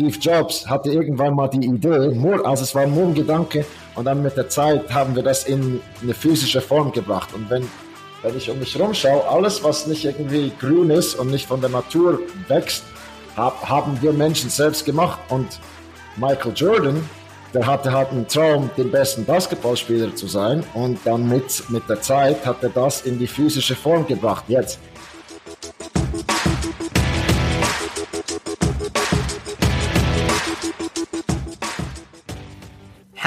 [0.00, 3.66] Steve Jobs hatte irgendwann mal die Idee, also es war nur ein Gedanke
[3.96, 7.34] und dann mit der Zeit haben wir das in eine physische Form gebracht.
[7.34, 7.68] Und wenn,
[8.22, 11.68] wenn ich um mich rumschaue, alles, was nicht irgendwie grün ist und nicht von der
[11.68, 12.18] Natur
[12.48, 12.82] wächst,
[13.36, 15.18] hab, haben wir Menschen selbst gemacht.
[15.28, 15.60] Und
[16.16, 17.06] Michael Jordan,
[17.52, 20.64] der hatte halt einen Traum, den besten Basketballspieler zu sein.
[20.72, 24.44] Und dann mit, mit der Zeit hat er das in die physische Form gebracht.
[24.48, 24.78] Jetzt.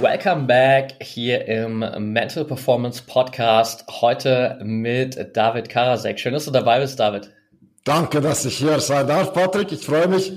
[0.00, 1.78] Welcome back hier im
[2.12, 3.84] Mental Performance Podcast.
[3.88, 6.20] Heute mit David Karasek.
[6.20, 7.30] Schön, dass du dabei bist, David.
[7.84, 9.72] Danke, dass ich hier sein darf, Patrick.
[9.72, 10.32] Ich freue mich.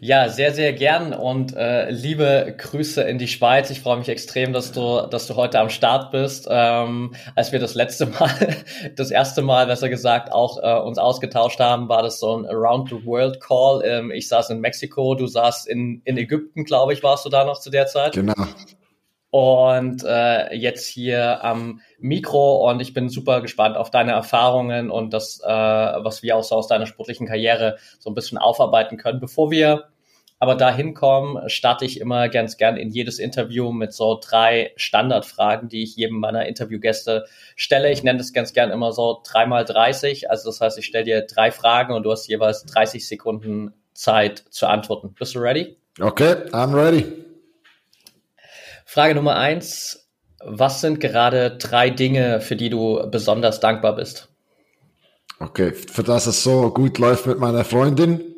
[0.00, 3.70] Ja, sehr, sehr gern und äh, liebe Grüße in die Schweiz.
[3.70, 6.46] Ich freue mich extrem, dass du, dass du heute am Start bist.
[6.50, 8.30] Ähm, als wir das letzte Mal,
[8.94, 12.90] das erste Mal, besser gesagt, auch äh, uns ausgetauscht haben, war das so ein Around
[12.90, 13.82] the World Call.
[13.84, 17.44] Ähm, ich saß in Mexiko, du saßt in, in Ägypten, glaube ich, warst du da
[17.44, 18.12] noch zu der Zeit?
[18.12, 18.34] Genau.
[19.30, 25.12] Und äh, jetzt hier am Mikro und ich bin super gespannt auf deine Erfahrungen und
[25.12, 29.20] das, äh, was wir auch so aus deiner sportlichen Karriere so ein bisschen aufarbeiten können.
[29.20, 29.88] Bevor wir
[30.38, 35.70] aber da hinkommen, starte ich immer ganz gern in jedes Interview mit so drei Standardfragen,
[35.70, 37.24] die ich jedem meiner Interviewgäste
[37.54, 37.90] stelle.
[37.90, 40.30] Ich nenne das ganz gern immer so dreimal 30.
[40.30, 44.44] Also das heißt, ich stelle dir drei Fragen und du hast jeweils 30 Sekunden Zeit
[44.50, 45.14] zu antworten.
[45.18, 45.78] Bist du ready?
[46.00, 47.24] Okay, I'm ready.
[48.84, 50.05] Frage Nummer eins.
[50.48, 54.28] Was sind gerade drei Dinge, für die du besonders dankbar bist?
[55.40, 58.20] Okay, für das es so gut läuft mit meiner Freundin.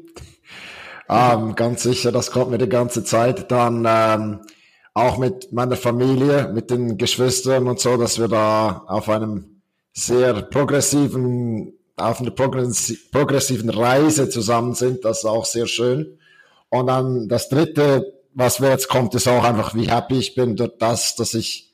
[1.10, 3.50] Ähm, ganz sicher, das kommt mir die ganze Zeit.
[3.50, 4.40] Dann ähm,
[4.92, 9.62] auch mit meiner Familie, mit den Geschwistern und so, dass wir da auf einem
[9.94, 15.02] sehr progressiven, auf einer progressiven Reise zusammen sind.
[15.06, 16.18] Das ist auch sehr schön.
[16.68, 20.56] Und dann das dritte, was mir jetzt kommt, ist auch einfach, wie happy ich bin
[20.56, 21.67] durch das, dass ich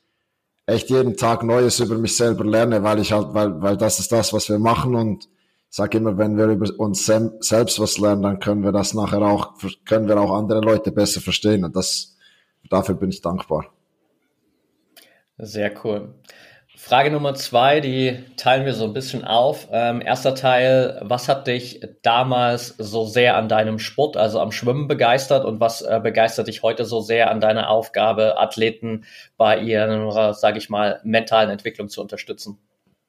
[0.67, 4.13] echt jeden Tag Neues über mich selber lerne, weil ich halt, weil, weil das ist
[4.13, 5.29] das, was wir machen und
[5.69, 9.55] sage immer, wenn wir über uns selbst was lernen, dann können wir das nachher auch,
[9.85, 12.17] können wir auch andere Leute besser verstehen und das,
[12.71, 13.67] dafür bin ich dankbar.
[15.37, 16.15] Sehr cool.
[16.77, 19.69] Frage Nummer zwei, die teilen wir so ein bisschen auf.
[19.71, 24.89] Ähm, erster Teil, was hat dich damals so sehr an deinem Sport, also am Schwimmen
[24.89, 29.05] begeistert und was äh, begeistert dich heute so sehr an deiner Aufgabe, Athleten
[29.37, 32.59] bei ihrer, sage ich mal, mentalen Entwicklung zu unterstützen?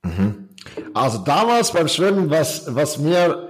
[0.04, 0.50] Mhm.
[0.94, 3.50] Also damals beim Schwimmen, was, was mir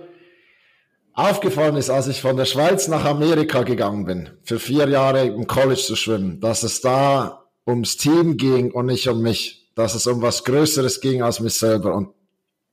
[1.14, 5.46] aufgefallen ist, als ich von der Schweiz nach Amerika gegangen bin, für vier Jahre im
[5.46, 10.08] College zu schwimmen, dass es da ums Team ging und nicht um mich dass es
[10.08, 11.94] um was Größeres ging als mich selber.
[11.94, 12.10] Und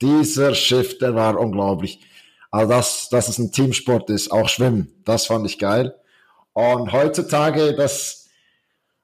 [0.01, 2.01] dieser Shift, der war unglaublich.
[2.51, 5.95] Also das, dass es ein Teamsport ist, auch Schwimmen, das fand ich geil.
[6.53, 8.23] Und heutzutage, das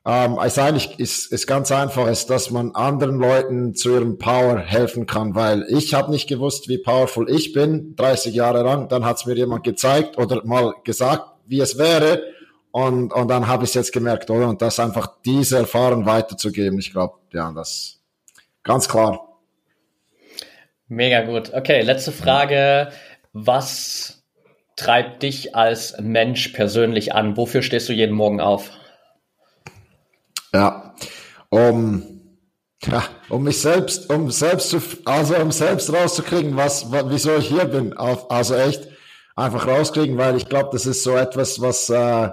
[0.07, 4.59] ähm, ist eigentlich ist, ist ganz einfach, ist, dass man anderen Leuten zu ihrem Power
[4.59, 8.89] helfen kann, weil ich habe nicht gewusst, wie powerful ich bin, 30 Jahre lang.
[8.89, 12.23] Dann hat es mir jemand gezeigt oder mal gesagt, wie es wäre.
[12.79, 14.49] Und, und dann habe ich es jetzt gemerkt, oder?
[14.49, 17.99] Und das einfach diese Erfahrung weiterzugeben, ich glaube, ja, das
[18.63, 19.41] ganz klar.
[20.87, 21.53] Mega gut.
[21.53, 22.93] Okay, letzte Frage.
[23.33, 24.23] Was
[24.77, 27.37] treibt dich als Mensch persönlich an?
[27.37, 28.71] Wofür stehst du jeden Morgen auf?
[30.55, 30.95] Ja,
[31.49, 32.05] um,
[32.85, 37.49] ja, um mich selbst, um selbst zu, also um selbst rauszukriegen, was, was wieso ich
[37.49, 37.93] hier bin.
[37.97, 38.87] Also echt
[39.35, 42.29] einfach rauskriegen, weil ich glaube, das ist so etwas, was äh,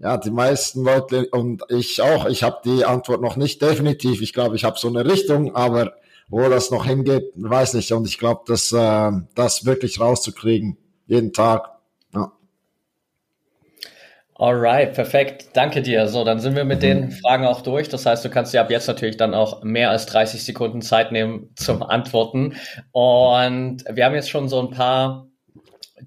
[0.00, 4.22] ja, die meisten Leute und ich auch, ich habe die Antwort noch nicht definitiv.
[4.22, 5.94] Ich glaube, ich habe so eine Richtung, aber
[6.28, 7.92] wo das noch hingeht, weiß nicht.
[7.92, 11.72] Und ich glaube, dass äh, das wirklich rauszukriegen, jeden Tag.
[12.14, 12.32] Ja.
[14.36, 15.50] Alright, perfekt.
[15.52, 16.08] Danke dir.
[16.08, 16.82] So, dann sind wir mit mhm.
[16.82, 17.90] den Fragen auch durch.
[17.90, 21.12] Das heißt, du kannst dir ab jetzt natürlich dann auch mehr als 30 Sekunden Zeit
[21.12, 22.54] nehmen zum Antworten.
[22.92, 25.29] Und wir haben jetzt schon so ein paar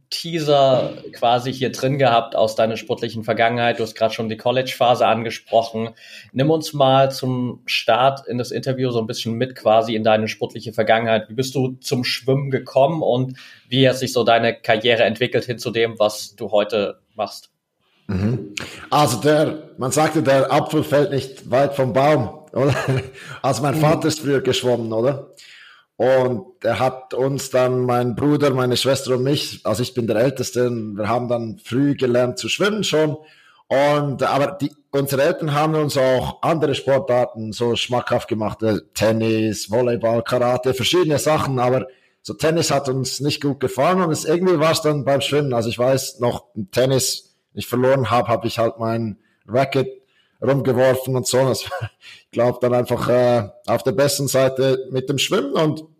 [0.10, 3.80] Teaser quasi hier drin gehabt aus deiner sportlichen Vergangenheit.
[3.80, 5.90] Du hast gerade schon die College-Phase angesprochen.
[6.31, 10.28] Nimm uns mal zum Start in das Interview so ein bisschen mit quasi in deine
[10.28, 11.30] sportliche Vergangenheit.
[11.30, 13.38] Wie bist du zum Schwimmen gekommen und
[13.69, 17.50] wie hat sich so deine Karriere entwickelt hin zu dem, was du heute machst?
[18.07, 18.54] Mhm.
[18.89, 22.75] Also der, man sagte, der Apfel fällt nicht weit vom Baum, oder?
[23.42, 23.81] Also mein mhm.
[23.81, 25.31] Vater ist früher geschwommen, oder?
[26.04, 30.18] Und er hat uns dann, mein Bruder, meine Schwester und mich, also ich bin der
[30.18, 33.16] Älteste, wir haben dann früh gelernt zu schwimmen schon.
[33.70, 39.72] Und, aber die, unsere Eltern haben uns auch andere Sportarten so schmackhaft gemacht, äh, Tennis,
[39.72, 41.88] Volleyball, Karate, verschiedene Sachen, aber
[42.22, 45.54] so Tennis hat uns nicht gut gefallen und es, irgendwie war es dann beim Schwimmen.
[45.54, 49.88] Also ich weiß noch, Tennis, ich verloren habe, habe ich halt mein Racket
[50.42, 51.48] rumgeworfen und so.
[51.48, 51.64] Das,
[52.26, 55.93] ich glaube dann einfach äh, auf der besten Seite mit dem Schwimmen und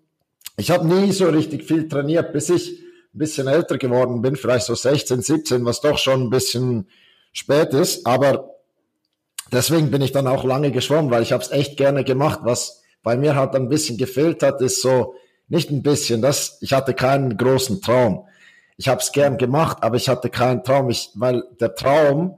[0.58, 2.80] ich habe nie so richtig viel trainiert, bis ich
[3.14, 6.88] ein bisschen älter geworden bin, vielleicht so 16, 17, was doch schon ein bisschen
[7.32, 8.56] spät ist, aber
[9.52, 12.40] deswegen bin ich dann auch lange geschwommen, weil ich habe es echt gerne gemacht.
[12.44, 15.16] Was bei mir halt ein bisschen gefehlt hat, ist so
[15.48, 18.28] nicht ein bisschen, das ich hatte keinen großen Traum.
[18.78, 22.38] Ich habe es gern gemacht, aber ich hatte keinen Traum, ich, weil der Traum,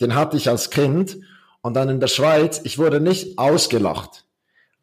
[0.00, 1.18] den hatte ich als Kind
[1.62, 4.24] und dann in der Schweiz, ich wurde nicht ausgelacht.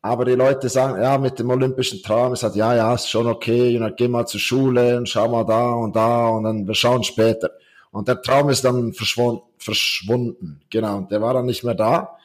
[0.01, 3.27] Aber die Leute sagen, ja, mit dem olympischen Traum, ich sage, ja, ja, ist schon
[3.27, 6.67] okay, und dann geh mal zur Schule und schau mal da und da und dann
[6.67, 7.51] wir schauen später.
[7.91, 10.61] Und der Traum ist dann verschwunden, verschwunden.
[10.69, 12.17] Genau, und der war dann nicht mehr da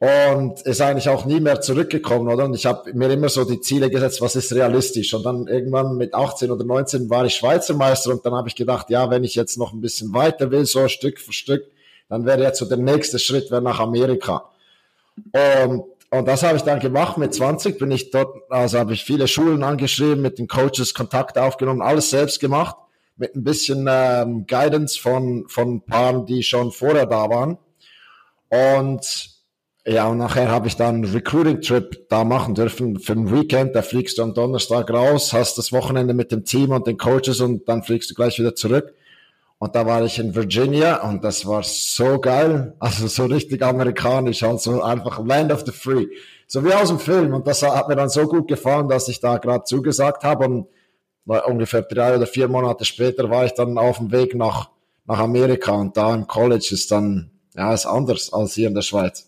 [0.00, 2.44] und ist eigentlich auch nie mehr zurückgekommen, oder?
[2.44, 5.12] Und ich habe mir immer so die Ziele gesetzt, was ist realistisch?
[5.12, 8.54] Und dann irgendwann mit 18 oder 19 war ich Schweizer Meister und dann habe ich
[8.54, 11.64] gedacht, ja, wenn ich jetzt noch ein bisschen weiter will, so Stück für Stück,
[12.08, 14.48] dann wäre jetzt so der nächste Schritt wäre nach Amerika.
[15.16, 17.18] Und, und das habe ich dann gemacht.
[17.18, 21.36] Mit 20 bin ich dort, also habe ich viele Schulen angeschrieben, mit den Coaches Kontakt
[21.36, 22.76] aufgenommen, alles selbst gemacht,
[23.16, 27.58] mit ein bisschen ähm, Guidance von, von Paaren, die schon vorher da waren.
[28.48, 29.38] Und
[29.86, 33.74] ja, und nachher habe ich dann einen Recruiting-Trip da machen dürfen für ein Weekend.
[33.74, 37.40] Da fliegst du am Donnerstag raus, hast das Wochenende mit dem Team und den Coaches
[37.40, 38.94] und dann fliegst du gleich wieder zurück.
[39.60, 42.74] Und da war ich in Virginia und das war so geil.
[42.78, 46.06] Also so richtig amerikanisch, also einfach Land of the Free.
[46.46, 47.34] So wie aus dem Film.
[47.34, 50.44] Und das hat mir dann so gut gefallen, dass ich da gerade zugesagt habe.
[50.44, 50.68] Und
[51.26, 54.70] ungefähr drei oder vier Monate später war ich dann auf dem Weg nach,
[55.06, 55.72] nach Amerika.
[55.72, 59.27] Und da im College ist dann, ja, ist anders als hier in der Schweiz.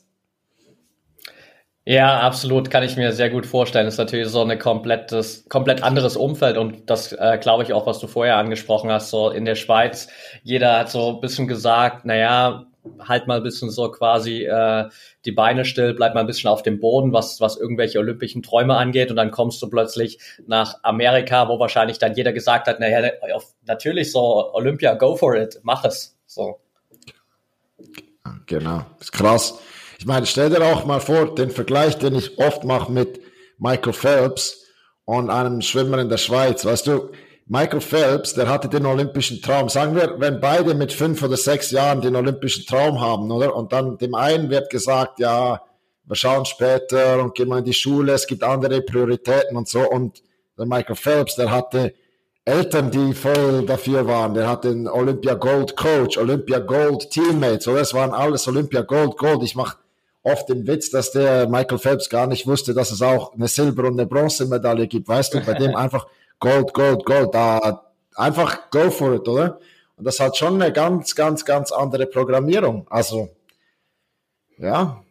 [1.90, 3.86] Ja, absolut, kann ich mir sehr gut vorstellen.
[3.86, 7.84] Das ist natürlich so ein komplettes, komplett anderes Umfeld und das äh, glaube ich auch,
[7.84, 10.06] was du vorher angesprochen hast, so in der Schweiz.
[10.44, 12.66] Jeder hat so ein bisschen gesagt, naja,
[13.00, 14.88] halt mal ein bisschen so quasi äh,
[15.24, 18.76] die Beine still, bleib mal ein bisschen auf dem Boden, was, was irgendwelche olympischen Träume
[18.76, 23.10] angeht und dann kommst du plötzlich nach Amerika, wo wahrscheinlich dann jeder gesagt hat, naja,
[23.66, 26.16] natürlich so Olympia, go for it, mach es.
[26.24, 26.60] So.
[28.46, 29.58] Genau, ist krass.
[30.00, 33.20] Ich meine, stell dir auch mal vor, den Vergleich, den ich oft mache mit
[33.58, 34.64] Michael Phelps
[35.04, 36.64] und einem Schwimmer in der Schweiz.
[36.64, 37.10] Weißt du,
[37.44, 39.68] Michael Phelps, der hatte den olympischen Traum.
[39.68, 43.54] Sagen wir, wenn beide mit fünf oder sechs Jahren den olympischen Traum haben, oder?
[43.54, 45.60] Und dann dem einen wird gesagt, ja,
[46.04, 49.80] wir schauen später und gehen mal in die Schule, es gibt andere Prioritäten und so.
[49.80, 50.22] Und
[50.56, 51.92] der Michael Phelps, der hatte
[52.46, 54.32] Eltern, die voll dafür waren.
[54.32, 57.82] Der hatte einen Olympia Gold Coach, Olympia Gold Teammates, oder?
[57.82, 59.42] Es waren alles Olympia Gold Gold.
[59.42, 59.76] Ich mach
[60.22, 63.84] oft den Witz, dass der Michael Phelps gar nicht wusste, dass es auch eine Silber-
[63.84, 65.08] und eine Bronzemedaille gibt.
[65.08, 66.06] Weißt du, bei dem einfach
[66.38, 67.34] Gold, Gold, Gold.
[67.34, 69.58] Da einfach go for it, oder?
[69.96, 72.86] Und das hat schon eine ganz, ganz, ganz andere Programmierung.
[72.88, 73.28] Also,
[74.58, 75.02] ja,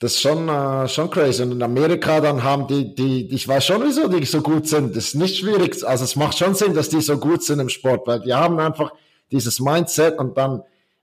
[0.00, 1.42] das ist schon, äh, schon crazy.
[1.42, 4.96] Und in Amerika dann haben die, die, ich weiß schon, wieso die so gut sind.
[4.96, 5.86] Das ist nicht schwierig.
[5.86, 8.58] Also es macht schon Sinn, dass die so gut sind im Sport, weil die haben
[8.58, 8.92] einfach
[9.30, 10.62] dieses Mindset und dann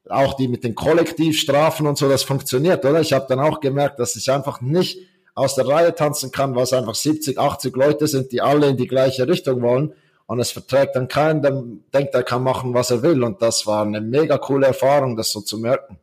[0.10, 3.02] auch die mit den Kollektivstrafen und so, das funktioniert, oder?
[3.02, 5.00] Ich habe dann auch gemerkt, dass ich einfach nicht
[5.36, 8.78] aus der Reihe tanzen kann, weil es einfach 70, 80 Leute sind, die alle in
[8.78, 9.94] die gleiche Richtung wollen.
[10.28, 11.64] Und es verträgt dann keinen, der
[11.94, 13.24] denkt, er kann machen, was er will.
[13.24, 15.98] Und das war eine mega coole Erfahrung, das so zu merken.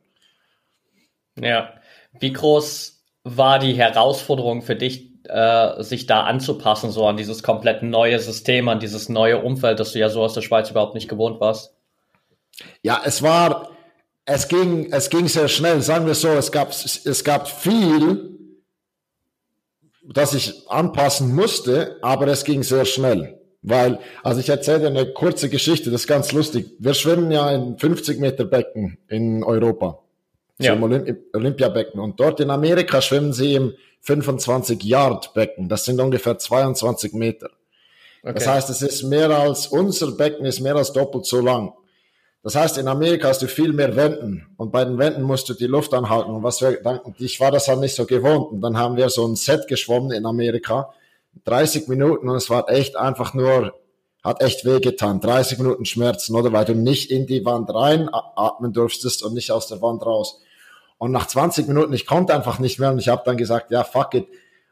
[1.39, 1.75] Ja.
[2.19, 7.83] Wie groß war die Herausforderung für dich, äh, sich da anzupassen, so an dieses komplett
[7.83, 11.09] neue System, an dieses neue Umfeld, das du ja so aus der Schweiz überhaupt nicht
[11.09, 11.75] gewohnt warst?
[12.83, 13.69] Ja, es war,
[14.26, 18.30] es ging, es ging sehr schnell, sagen wir so, es gab, es gab viel,
[20.02, 23.40] das ich anpassen musste, aber es ging sehr schnell.
[23.62, 26.73] Weil, also ich erzähle dir eine kurze Geschichte, das ist ganz lustig.
[26.78, 30.00] Wir schwimmen ja in 50 Meter Becken in Europa.
[30.59, 30.75] Ja.
[30.75, 32.00] Im Olymp Olympiabecken.
[32.00, 35.68] Und dort in Amerika schwimmen sie im 25 Yard Becken.
[35.68, 37.50] Das sind ungefähr 22 Meter.
[38.23, 38.35] Okay.
[38.35, 41.73] Das heißt, es ist mehr als, unser Becken ist mehr als doppelt so lang.
[42.47, 45.55] Das heißt, in Amerika hast du viel mehr Wänden und bei den Wänden musst du
[45.55, 46.31] die Luft anhalten.
[46.31, 48.53] Und was wir, dann, ich war das halt nicht so gewohnt.
[48.53, 50.95] Und dann haben wir so ein Set geschwommen in Amerika,
[51.43, 53.75] 30 Minuten und es war echt einfach nur,
[54.23, 55.21] hat echt wehgetan.
[55.21, 56.53] 30 Minuten Schmerzen, oder?
[56.53, 60.41] Weil du nicht in die Wand rein atmen durftest und nicht aus der Wand raus.
[60.99, 63.83] Und nach 20 Minuten, ich konnte einfach nicht mehr und ich habe dann gesagt, ja,
[63.83, 64.29] fuck it.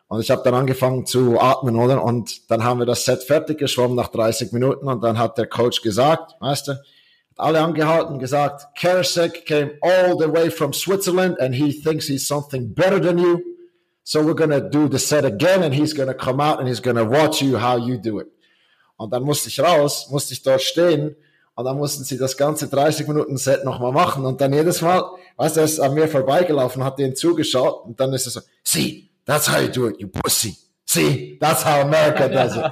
[0.06, 2.04] Und ich habe dann angefangen zu atmen, oder?
[2.04, 5.48] Und dann haben wir das Set fertig geschwommen nach 30 Minuten und dann hat der
[5.48, 6.74] Coach gesagt, weißt du,
[7.36, 12.72] alle angehalten, gesagt, Karasek came all the way from Switzerland and he thinks he's something
[12.72, 13.42] better than you.
[14.04, 17.04] So we're to do the set again and he's to come out and he's to
[17.04, 18.28] watch you how you do it.
[18.96, 21.16] Und dann musste ich raus, musste ich dort stehen
[21.56, 25.04] und dann mussten sie das ganze 30 Minuten Set nochmal machen und dann jedes Mal,
[25.36, 28.40] weißt du, er ist an mir vorbeigelaufen, hat den zugeschaut und dann ist er so,
[28.62, 30.56] see, that's how you do it, you pussy.
[30.86, 32.64] See, that's how America does it.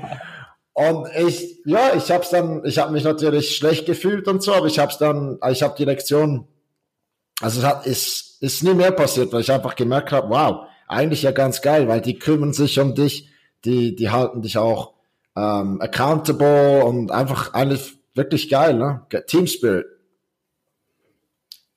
[0.74, 4.66] Und ich, ja, ich habe dann, ich habe mich natürlich schlecht gefühlt und so, aber
[4.66, 6.48] ich habe dann, ich habe die Lektion,
[7.40, 11.22] also es hat, ist, ist nie mehr passiert, weil ich einfach gemerkt habe, wow, eigentlich
[11.22, 13.28] ja ganz geil, weil die kümmern sich um dich,
[13.64, 14.94] die, die halten dich auch
[15.36, 19.06] ähm, accountable und einfach eigentlich wirklich geil, ne?
[19.26, 19.86] Team Spirit.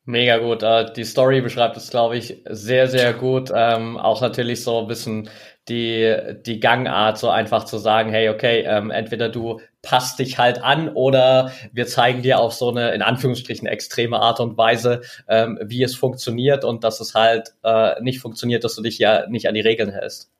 [0.05, 0.61] Mega gut.
[0.61, 3.51] Äh, die Story beschreibt es, glaube ich, sehr, sehr gut.
[3.53, 5.29] Ähm, auch natürlich so ein bisschen
[5.67, 10.63] die, die Gangart, so einfach zu sagen, hey, okay, ähm, entweder du passt dich halt
[10.63, 15.60] an oder wir zeigen dir auf so eine, in Anführungsstrichen, extreme Art und Weise, ähm,
[15.63, 19.48] wie es funktioniert und dass es halt äh, nicht funktioniert, dass du dich ja nicht
[19.48, 20.31] an die Regeln hältst.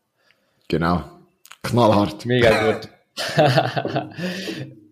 [0.68, 1.04] Genau.
[1.64, 2.26] Knallhart.
[2.26, 2.90] Mega gut.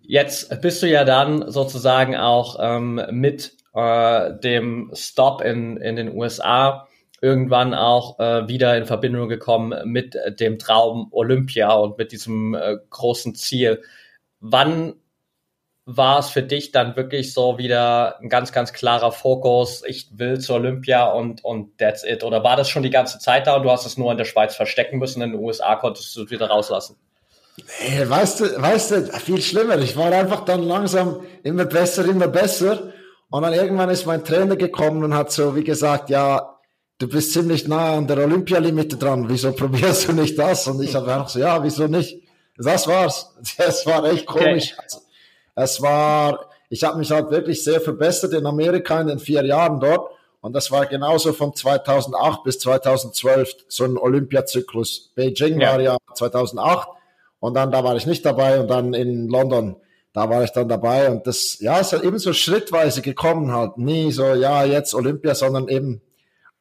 [0.02, 6.16] Jetzt bist du ja dann sozusagen auch ähm, mit äh, dem Stop in, in den
[6.16, 6.88] USA
[7.24, 12.76] irgendwann auch äh, wieder in Verbindung gekommen mit dem Traum Olympia und mit diesem äh,
[12.90, 13.82] großen Ziel.
[14.42, 14.96] Wann
[15.86, 20.42] war es für dich dann wirklich so wieder ein ganz, ganz klarer Fokus, ich will
[20.42, 22.26] zur Olympia und, und that's it?
[22.26, 24.26] Oder war das schon die ganze Zeit da und du hast es nur in der
[24.26, 26.98] Schweiz verstecken müssen, in den USA konntest du es wieder rauslassen?
[27.56, 29.78] Nee, weißt du, weißt du, viel schlimmer.
[29.78, 32.92] Ich war einfach dann langsam immer besser, immer besser.
[33.30, 36.53] Und dann irgendwann ist mein Trainer gekommen und hat so wie gesagt, ja,
[37.04, 39.28] du bist ziemlich nah an der Olympialimite dran.
[39.28, 40.68] Wieso probierst du nicht das?
[40.68, 42.22] Und ich habe einfach so, ja, wieso nicht?
[42.58, 43.36] Das war's.
[43.58, 44.74] Es war echt komisch.
[44.78, 45.04] Okay.
[45.56, 49.82] Es war, ich habe mich halt wirklich sehr verbessert in Amerika in den vier Jahren
[49.82, 50.12] dort.
[50.40, 55.12] Und das war genauso von 2008 bis 2012 so ein Olympiazyklus.
[55.16, 55.74] Beijing ja.
[55.74, 56.88] war ja 2008
[57.40, 59.76] und dann, da war ich nicht dabei und dann in London,
[60.14, 63.78] da war ich dann dabei und das, ja, ist halt eben so schrittweise gekommen halt.
[63.78, 66.02] Nie so, ja, jetzt Olympia, sondern eben,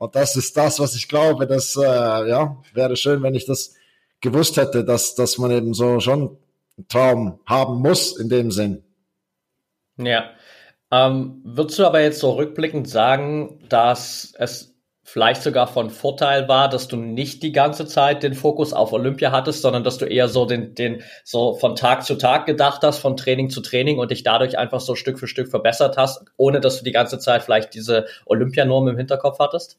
[0.02, 3.76] und das ist das, was ich glaube, das, äh, ja, wäre schön, wenn ich das
[4.21, 6.38] gewusst hätte, dass, dass man eben so schon
[6.76, 8.82] einen Traum haben muss in dem Sinn.
[9.99, 10.30] Ja.
[10.90, 16.68] Ähm, würdest du aber jetzt so rückblickend sagen, dass es vielleicht sogar von Vorteil war,
[16.68, 20.26] dass du nicht die ganze Zeit den Fokus auf Olympia hattest, sondern dass du eher
[20.26, 24.11] so den, den so von Tag zu Tag gedacht hast, von Training zu Training und
[24.11, 27.44] dich dadurch einfach so Stück für Stück verbessert hast, ohne dass du die ganze Zeit
[27.44, 29.78] vielleicht diese Olympianorm im Hinterkopf hattest?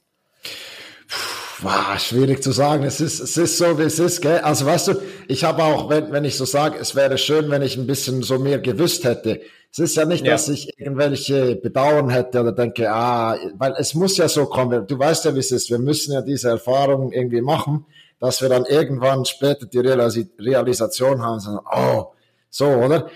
[1.61, 2.83] Wow, schwierig zu sagen.
[2.83, 4.39] Es ist, es ist so, wie es ist, gell?
[4.39, 4.93] Also weißt du,
[5.27, 8.21] ich habe auch, wenn, wenn ich so sage, es wäre schön, wenn ich ein bisschen
[8.21, 9.41] so mehr gewusst hätte.
[9.71, 10.33] Es ist ja nicht, ja.
[10.33, 14.85] dass ich irgendwelche Bedauern hätte oder denke, ah, weil es muss ja so kommen.
[14.87, 15.69] Du weißt ja, wie es ist.
[15.69, 17.85] Wir müssen ja diese Erfahrung irgendwie machen,
[18.19, 22.13] dass wir dann irgendwann später die Realis Realisation haben, so, oh,
[22.49, 23.09] so, oder?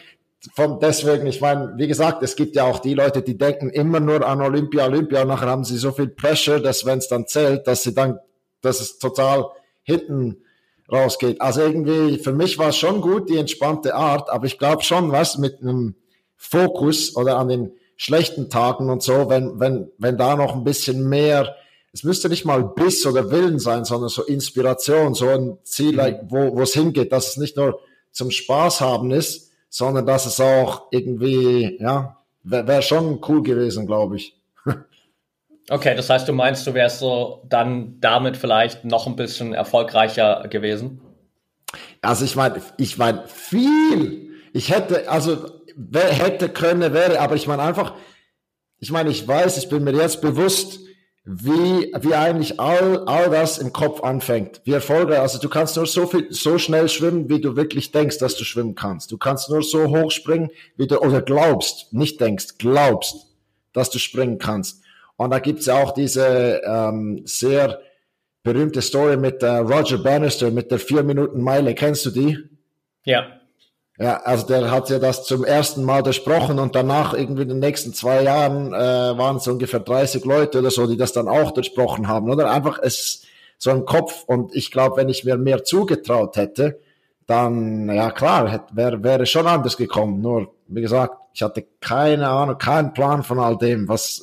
[0.53, 3.99] Von deswegen, ich meine, wie gesagt, es gibt ja auch die Leute, die denken immer
[3.99, 7.27] nur an Olympia, Olympia, und nachher haben sie so viel Pressure, dass wenn es dann
[7.27, 8.19] zählt, dass sie dann,
[8.61, 9.47] dass es total
[9.83, 10.43] hinten
[10.91, 11.41] rausgeht.
[11.41, 15.11] Also irgendwie, für mich war es schon gut, die entspannte Art, aber ich glaube schon,
[15.11, 15.95] was mit einem
[16.35, 21.09] Fokus oder an den schlechten Tagen und so, wenn, wenn, wenn da noch ein bisschen
[21.09, 21.55] mehr,
[21.91, 26.27] es müsste nicht mal Biss oder Willen sein, sondern so Inspiration, so ein Ziel, mhm.
[26.29, 27.79] wo, wo es hingeht, dass es nicht nur
[28.11, 33.85] zum Spaß haben ist, sondern dass es auch irgendwie, ja, wäre wär schon cool gewesen,
[33.87, 34.35] glaube ich.
[35.69, 40.47] Okay, das heißt, du meinst, du wärst so dann damit vielleicht noch ein bisschen erfolgreicher
[40.47, 41.01] gewesen?
[42.01, 44.29] Also ich meine, ich meine viel.
[44.53, 45.45] Ich hätte, also
[45.93, 47.19] hätte, könne, wäre.
[47.19, 47.95] Aber ich meine einfach,
[48.79, 50.79] ich meine, ich weiß, ich bin mir jetzt bewusst,
[51.29, 54.61] wie, wie eigentlich all, all das im Kopf anfängt.
[54.63, 58.17] Wie Erfolge, also du kannst nur so viel, so schnell schwimmen, wie du wirklich denkst,
[58.17, 59.11] dass du schwimmen kannst.
[59.11, 63.27] Du kannst nur so hoch springen, wie du, oder glaubst, nicht denkst, glaubst,
[63.73, 64.81] dass du springen kannst.
[65.17, 67.81] Und da gibt's ja auch diese ähm, sehr
[68.43, 71.75] berühmte Story mit äh, Roger Bannister, mit der vier Minuten Meile.
[71.75, 72.37] Kennst du die?
[73.03, 73.27] Ja.
[73.99, 77.59] Ja, also der hat ja das zum ersten Mal besprochen und danach irgendwie in den
[77.59, 78.77] nächsten zwei Jahren äh,
[79.17, 82.51] waren es ungefähr 30 Leute oder so, die das dann auch durchsprochen haben, oder?
[82.51, 83.23] Einfach es
[83.57, 86.79] so ein Kopf und ich glaube, wenn ich mir mehr zugetraut hätte,
[87.25, 90.21] dann, ja klar, wäre wäre schon anders gekommen.
[90.21, 94.21] Nur, wie gesagt, ich hatte keine Ahnung, keinen Plan von all dem, was,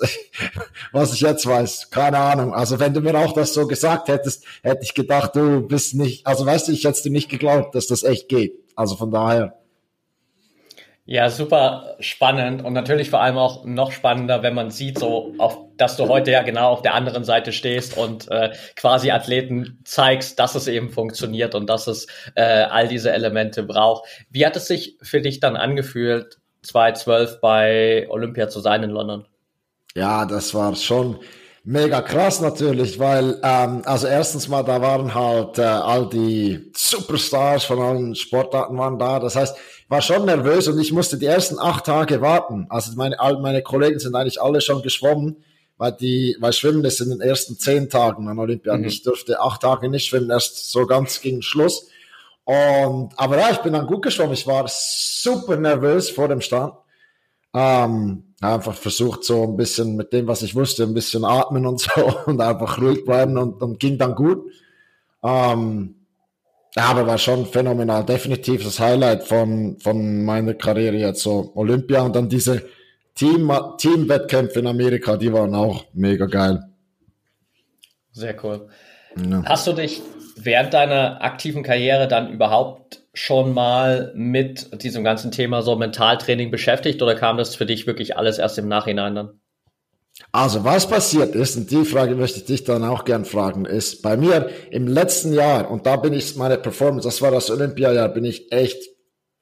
[0.92, 1.90] was ich jetzt weiß.
[1.90, 2.54] Keine Ahnung.
[2.54, 6.26] Also wenn du mir auch das so gesagt hättest, hätte ich gedacht, du bist nicht,
[6.26, 8.54] also weißt du, ich hätte dir nicht geglaubt, dass das echt geht.
[8.76, 9.63] Also von daher.
[11.06, 15.58] Ja, super spannend und natürlich vor allem auch noch spannender, wenn man sieht, so auf,
[15.76, 20.38] dass du heute ja genau auf der anderen Seite stehst und äh, quasi Athleten zeigst,
[20.38, 22.06] dass es eben funktioniert und dass es
[22.36, 24.08] äh, all diese Elemente braucht.
[24.30, 29.26] Wie hat es sich für dich dann angefühlt, 2012 bei Olympia zu sein in London?
[29.94, 31.20] Ja, das war schon
[31.64, 37.64] mega krass natürlich, weil ähm, also erstens mal da waren halt äh, all die Superstars
[37.64, 39.18] von allen Sportarten waren da.
[39.18, 39.56] Das heißt
[39.88, 42.66] war schon nervös und ich musste die ersten acht Tage warten.
[42.68, 45.44] Also meine, all meine Kollegen sind eigentlich alle schon geschwommen,
[45.76, 48.76] weil die, weil Schwimmen ist in den ersten zehn Tagen an Olympia.
[48.76, 48.84] Mhm.
[48.84, 51.88] Ich durfte acht Tage nicht schwimmen, erst so ganz gegen Schluss.
[52.44, 54.34] Und, aber ja, ich bin dann gut geschwommen.
[54.34, 56.78] Ich war super nervös vor dem Start.
[57.54, 61.80] Ähm, einfach versucht so ein bisschen mit dem, was ich wusste, ein bisschen atmen und
[61.80, 61.90] so
[62.26, 64.44] und einfach ruhig bleiben und, und ging dann gut.
[65.22, 65.94] Ähm,
[66.76, 68.04] ja, aber war schon phänomenal.
[68.04, 72.62] Definitiv das Highlight von, von meiner Karriere jetzt so Olympia und dann diese
[73.14, 76.64] Team, Teamwettkämpfe in Amerika, die waren auch mega geil.
[78.10, 78.68] Sehr cool.
[79.16, 79.44] Ja.
[79.44, 80.02] Hast du dich
[80.36, 87.00] während deiner aktiven Karriere dann überhaupt schon mal mit diesem ganzen Thema so Mentaltraining beschäftigt
[87.00, 89.40] oder kam das für dich wirklich alles erst im Nachhinein dann?
[90.30, 94.02] Also was passiert ist, und die Frage möchte ich dich dann auch gern fragen, ist
[94.02, 98.08] bei mir im letzten Jahr, und da bin ich meine Performance, das war das Olympiajahr,
[98.08, 98.78] bin ich echt,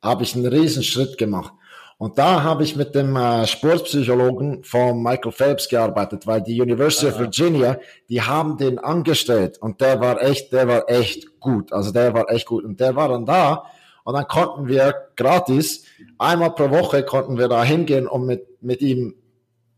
[0.03, 1.53] habe ich einen riesen Schritt gemacht.
[1.99, 7.07] Und da habe ich mit dem äh, Sportpsychologen von Michael Phelps gearbeitet, weil die University
[7.07, 7.15] Aha.
[7.15, 11.73] of Virginia, die haben den angestellt und der war echt, der war echt gut.
[11.73, 13.67] Also der war echt gut und der war dann da
[14.05, 15.85] und dann konnten wir gratis
[16.19, 19.15] einmal pro Woche konnten wir da hingehen und mit mit ihm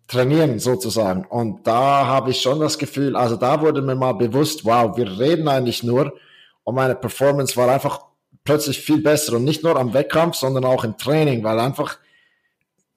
[0.06, 1.24] trainieren sozusagen.
[1.24, 5.18] Und da habe ich schon das Gefühl, also da wurde mir mal bewusst, wow, wir
[5.18, 6.12] reden eigentlich nur
[6.62, 8.00] und meine Performance war einfach
[8.44, 11.98] plötzlich viel besser und nicht nur am Wettkampf, sondern auch im Training, weil einfach,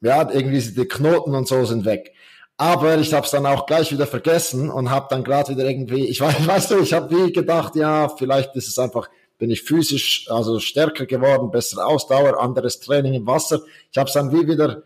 [0.02, 2.14] ja, irgendwie die Knoten und so sind weg.
[2.58, 6.08] Aber ich habe es dann auch gleich wieder vergessen und habe dann gerade wieder irgendwie,
[6.08, 9.62] ich weiß, weißt du, ich habe wie gedacht, ja, vielleicht ist es einfach, bin ich
[9.62, 13.62] physisch also stärker geworden, bessere Ausdauer, anderes Training im Wasser.
[13.92, 14.84] Ich habe es dann wie wieder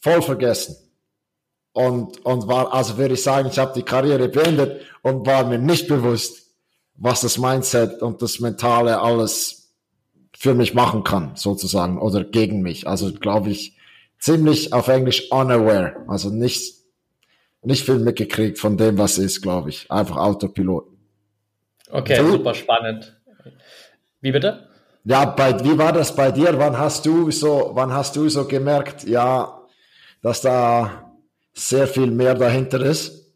[0.00, 0.76] voll vergessen
[1.72, 5.58] und, und war, also würde ich sagen, ich habe die Karriere beendet und war mir
[5.58, 6.46] nicht bewusst,
[6.96, 9.72] was das Mindset und das Mentale alles
[10.36, 12.86] für mich machen kann, sozusagen, oder gegen mich.
[12.86, 13.76] Also glaube ich,
[14.18, 16.79] ziemlich auf Englisch unaware, also nicht,
[17.62, 19.90] nicht viel mitgekriegt von dem, was ist, glaube ich.
[19.90, 20.86] Einfach Autopilot.
[21.90, 22.32] Okay, du?
[22.32, 23.20] super spannend.
[24.20, 24.68] Wie bitte?
[25.04, 26.58] Ja, bei, wie war das bei dir?
[26.58, 29.60] Wann hast du so, wann hast du so gemerkt, ja,
[30.22, 31.10] dass da
[31.54, 33.32] sehr viel mehr dahinter ist.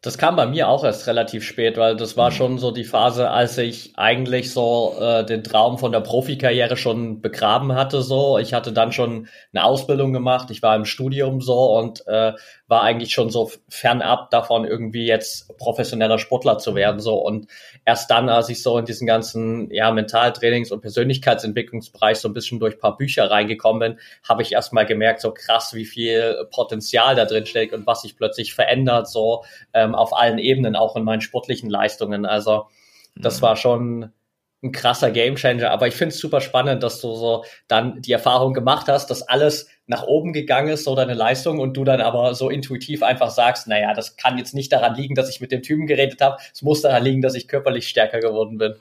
[0.00, 3.30] Das kam bei mir auch erst relativ spät, weil das war schon so die Phase,
[3.30, 8.02] als ich eigentlich so äh, den Traum von der Profikarriere schon begraben hatte.
[8.02, 12.32] So, ich hatte dann schon eine Ausbildung gemacht, ich war im Studium so und äh,
[12.72, 17.00] war eigentlich schon so fernab davon, irgendwie jetzt professioneller Sportler zu werden.
[17.00, 17.46] So und
[17.84, 22.60] erst dann, als ich so in diesen ganzen ja Mentaltrainings und Persönlichkeitsentwicklungsbereich so ein bisschen
[22.60, 27.14] durch paar Bücher reingekommen bin, habe ich erst mal gemerkt, so krass, wie viel Potenzial
[27.14, 31.04] da drin steckt und was sich plötzlich verändert, so ähm, auf allen Ebenen, auch in
[31.04, 32.24] meinen sportlichen Leistungen.
[32.24, 32.68] Also
[33.14, 33.42] das mhm.
[33.42, 34.12] war schon
[34.62, 35.70] ein krasser Gamechanger.
[35.70, 39.22] Aber ich finde es super spannend, dass du so dann die Erfahrung gemacht hast, dass
[39.22, 43.30] alles nach oben gegangen ist, so deine Leistung, und du dann aber so intuitiv einfach
[43.30, 46.36] sagst, naja, das kann jetzt nicht daran liegen, dass ich mit dem Typen geredet habe,
[46.54, 48.74] es muss daran liegen, dass ich körperlich stärker geworden bin.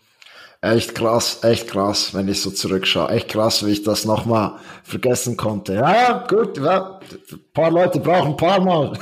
[0.63, 3.09] Echt krass, echt krass, wenn ich so zurückschaue.
[3.09, 5.73] Echt krass, wie ich das nochmal vergessen konnte.
[5.73, 6.99] Ja, gut, ja,
[7.31, 8.93] ein paar Leute brauchen ein paar Mal.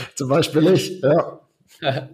[0.16, 1.39] Zum Beispiel ich, ja.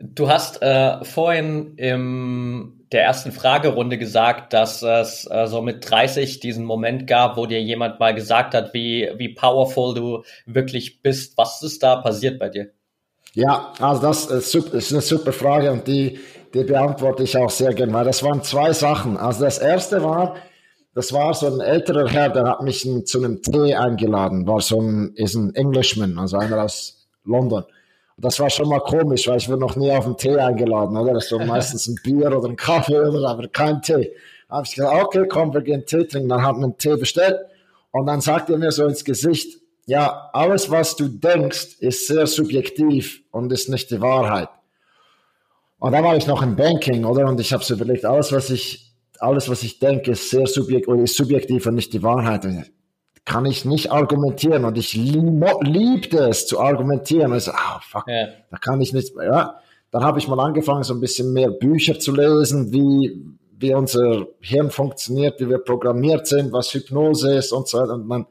[0.00, 6.40] Du hast äh, vorhin im der ersten Fragerunde gesagt, dass es äh, so mit 30
[6.40, 11.36] diesen Moment gab, wo dir jemand mal gesagt hat, wie, wie powerful du wirklich bist.
[11.36, 12.70] Was ist da passiert bei dir?
[13.34, 16.18] Ja, also das ist eine super Frage und die,
[16.54, 19.16] die beantworte ich auch sehr gerne, weil das waren zwei Sachen.
[19.16, 20.36] Also das erste war,
[20.94, 24.80] das war so ein älterer Herr, der hat mich zu einem Tee eingeladen, war so
[24.80, 27.64] ein, ist ein Englishman, also einer aus London.
[28.18, 31.12] Das war schon mal komisch, weil ich wurde noch nie auf einen Tee eingeladen, oder?
[31.14, 34.12] Das war meistens ein Bier oder ein Kaffee oder aber kein Tee.
[34.48, 36.28] Da habe ich gesagt, okay, komm, wir gehen Tee trinken.
[36.28, 37.38] Dann haben wir einen Tee bestellt
[37.90, 42.26] und dann sagt er mir so ins Gesicht, ja, alles, was du denkst, ist sehr
[42.26, 44.48] subjektiv und ist nicht die Wahrheit.
[45.78, 47.26] Und dann war ich noch im Banking, oder?
[47.26, 51.14] Und ich habe so überlegt, alles, was ich, alles, was ich denke, ist sehr subjektiv,
[51.14, 52.44] subjektiv und nicht die Wahrheit.
[53.26, 57.32] Kann ich nicht argumentieren und ich liebte es zu argumentieren.
[57.32, 58.28] Und ich so, ah, fuck, ja.
[58.50, 59.60] da kann ich nicht, ja.
[59.90, 63.20] Dann habe ich mal angefangen, so ein bisschen mehr Bücher zu lesen, wie,
[63.58, 67.94] wie unser Hirn funktioniert, wie wir programmiert sind, was Hypnose ist und so weiter.
[67.94, 68.26] Und dann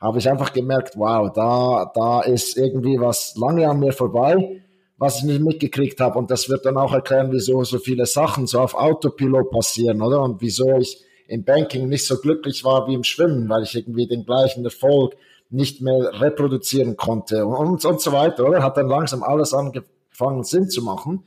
[0.00, 4.62] habe ich einfach gemerkt, wow, da, da ist irgendwie was lange an mir vorbei,
[4.96, 6.18] was ich nicht mitgekriegt habe.
[6.18, 10.22] Und das wird dann auch erklären, wieso so viele Sachen so auf Autopilot passieren, oder?
[10.22, 14.08] Und wieso ich im Banking nicht so glücklich war wie im Schwimmen, weil ich irgendwie
[14.08, 15.16] den gleichen Erfolg
[15.48, 18.62] nicht mehr reproduzieren konnte und, und so weiter, oder?
[18.62, 21.24] Hat dann langsam alles angefangen Sinn zu machen.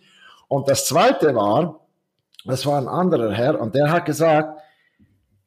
[0.50, 1.88] Und das zweite war,
[2.46, 4.60] das war ein anderer Herr und der hat gesagt,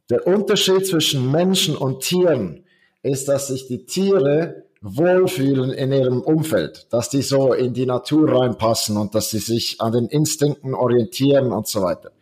[0.08, 2.64] der Unterschied zwischen Menschen und Tieren
[3.02, 8.40] ist, dass sich die Tiere wohlfühlen in ihrem Umfeld, dass die so in die Natur
[8.40, 12.12] reinpassen und dass sie sich an den Instinkten orientieren und so weiter.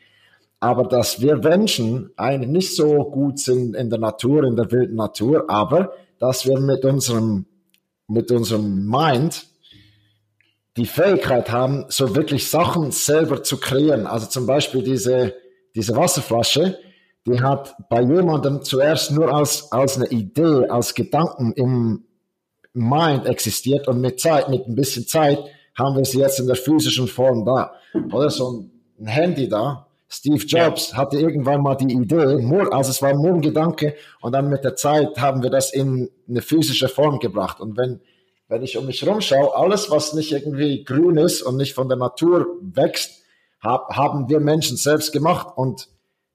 [0.64, 4.96] Aber dass wir Menschen eigentlich nicht so gut sind in der Natur, in der wilden
[4.96, 7.44] Natur, aber dass wir mit unserem,
[8.09, 9.44] mit unserem Mind
[10.79, 14.07] die Fähigkeit haben, so wirklich Sachen selber zu kreieren.
[14.07, 15.35] Also zum Beispiel diese,
[15.74, 16.79] diese Wasserflasche,
[17.27, 22.05] die hat bei jemandem zuerst nur als, als eine Idee, als Gedanken im
[22.72, 25.40] Mind existiert und mit Zeit, mit ein bisschen Zeit
[25.77, 27.74] haben wir sie jetzt in der physischen Form da.
[28.14, 29.84] Oder so ein Handy da.
[30.16, 30.96] Steve Jobs ja.
[30.96, 34.77] hatte irgendwann mal die Idee, also es war nur ein Gedanke und dann mit der
[34.77, 37.61] Zeit haben wir das in eine physische Form gebracht.
[37.61, 38.00] Und wenn,
[38.46, 41.98] wenn ich um mich rumschaue, alles, was nicht irgendwie grün ist und nicht von der
[41.98, 43.24] Natur wächst,
[43.61, 45.88] hab, haben wir Menschen selbst gemacht und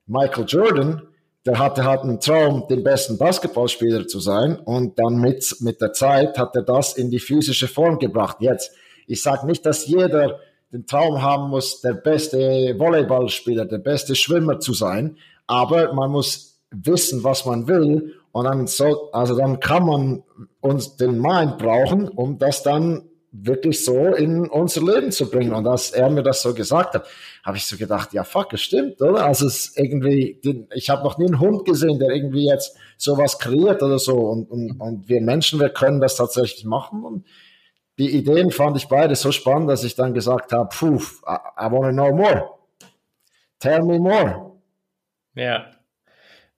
[0.07, 1.03] Michael Jordan,
[1.45, 5.93] der hatte halt einen Traum, den besten Basketballspieler zu sein und dann mit, mit der
[5.93, 8.37] Zeit hat er das in die physische Form gebracht.
[8.41, 8.71] Jetzt,
[9.07, 10.39] ich sage nicht, dass jeder
[10.71, 12.37] den Traum haben muss, der beste
[12.77, 18.67] Volleyballspieler, der beste Schwimmer zu sein, aber man muss wissen, was man will und dann
[18.67, 20.23] so, also dann kann man
[20.61, 25.53] uns den Mind brauchen, um das dann wirklich so in unser Leben zu bringen.
[25.53, 27.07] Und als er mir das so gesagt hat,
[27.43, 29.25] habe ich so gedacht, ja fuck, es stimmt, oder?
[29.25, 30.39] Also es irgendwie,
[30.73, 34.15] ich habe noch nie einen Hund gesehen, der irgendwie jetzt sowas kreiert oder so.
[34.17, 37.03] Und, und, und wir Menschen, wir können das tatsächlich machen.
[37.03, 37.25] Und
[37.99, 41.71] die Ideen fand ich beide so spannend, dass ich dann gesagt habe, puh, I, I
[41.71, 42.57] want to know more.
[43.59, 44.53] Tell me more.
[45.35, 45.67] Ja.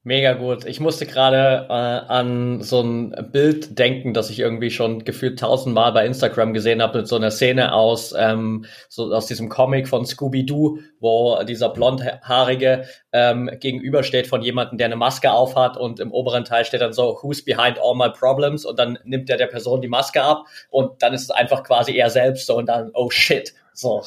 [0.03, 0.65] Mega gut.
[0.65, 5.91] Ich musste gerade äh, an so ein Bild denken, das ich irgendwie schon gefühlt tausendmal
[5.91, 10.03] bei Instagram gesehen habe, mit so einer Szene aus, ähm, so aus diesem Comic von
[10.03, 16.45] Scooby-Doo, wo dieser blondhaarige ähm, gegenübersteht von jemandem, der eine Maske aufhat und im oberen
[16.45, 18.65] Teil steht dann so, who's behind all my problems?
[18.65, 21.95] Und dann nimmt er der Person die Maske ab und dann ist es einfach quasi
[21.95, 23.53] er selbst so und dann, oh shit.
[23.73, 24.01] So.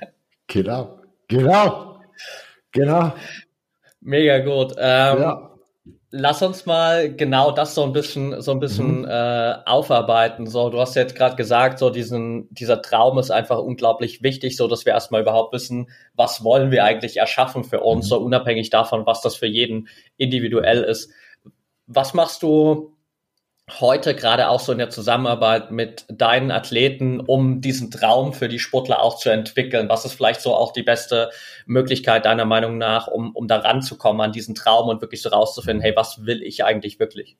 [0.48, 0.98] genau.
[1.28, 2.00] Genau.
[2.72, 3.12] Genau.
[4.06, 4.72] Mega gut.
[4.78, 5.50] Ähm, ja.
[6.12, 9.08] Lass uns mal genau das so ein bisschen, so ein bisschen mhm.
[9.08, 10.46] äh, aufarbeiten.
[10.46, 14.68] So, du hast jetzt gerade gesagt, so diesen, dieser Traum ist einfach unglaublich wichtig, so
[14.68, 18.08] dass wir erstmal überhaupt wissen, was wollen wir eigentlich erschaffen für uns, mhm.
[18.08, 21.10] so unabhängig davon, was das für jeden individuell ist.
[21.88, 22.95] Was machst du
[23.68, 28.60] heute gerade auch so in der Zusammenarbeit mit deinen Athleten, um diesen Traum für die
[28.60, 29.88] Sportler auch zu entwickeln?
[29.88, 31.30] Was ist vielleicht so auch die beste
[31.66, 35.82] Möglichkeit deiner Meinung nach, um, um da ranzukommen an diesen Traum und wirklich so rauszufinden,
[35.82, 37.36] hey, was will ich eigentlich wirklich?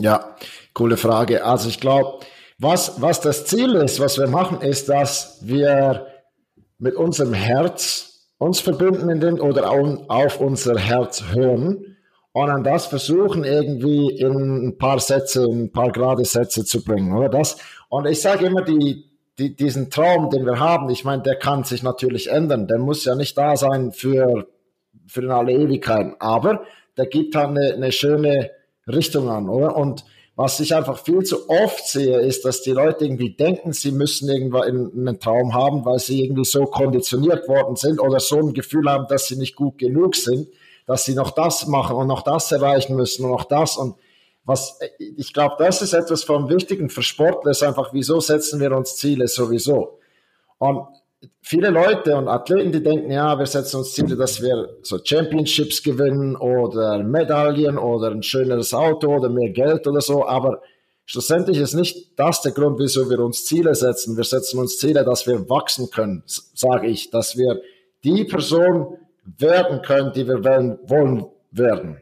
[0.00, 0.36] Ja,
[0.72, 1.44] coole Frage.
[1.44, 2.24] Also ich glaube,
[2.58, 6.06] was, was das Ziel ist, was wir machen, ist, dass wir
[6.78, 11.97] mit unserem Herz uns verbinden in den, oder auf unser Herz hören
[12.38, 16.84] und dann das versuchen irgendwie in ein paar Sätze, in ein paar gerade Sätze zu
[16.84, 17.56] bringen, oder das?
[17.88, 19.06] Und ich sage immer, die,
[19.40, 23.04] die, diesen Traum, den wir haben, ich meine, der kann sich natürlich ändern, der muss
[23.04, 24.46] ja nicht da sein für,
[25.08, 26.62] für in alle Ewigkeiten, aber
[26.96, 28.52] der gibt halt eine, eine schöne
[28.86, 29.76] Richtung an, oder?
[29.76, 30.04] Und
[30.36, 34.28] was ich einfach viel zu oft sehe, ist, dass die Leute irgendwie denken, sie müssen
[34.28, 38.88] irgendwann einen Traum haben, weil sie irgendwie so konditioniert worden sind oder so ein Gefühl
[38.88, 40.46] haben, dass sie nicht gut genug sind
[40.88, 43.94] dass sie noch das machen und noch das erreichen müssen und noch das und
[44.44, 48.74] was, ich glaube, das ist etwas vom Wichtigen für Sportler, ist einfach, wieso setzen wir
[48.74, 49.98] uns Ziele sowieso?
[50.56, 50.86] Und
[51.42, 55.82] viele Leute und Athleten, die denken, ja, wir setzen uns Ziele, dass wir so Championships
[55.82, 60.62] gewinnen oder Medaillen oder ein schöneres Auto oder mehr Geld oder so, aber
[61.04, 64.16] schlussendlich ist nicht das der Grund, wieso wir uns Ziele setzen.
[64.16, 67.60] Wir setzen uns Ziele, dass wir wachsen können, sage ich, dass wir
[68.02, 68.96] die Person
[69.36, 72.00] werden können, die wir wollen, wollen werden.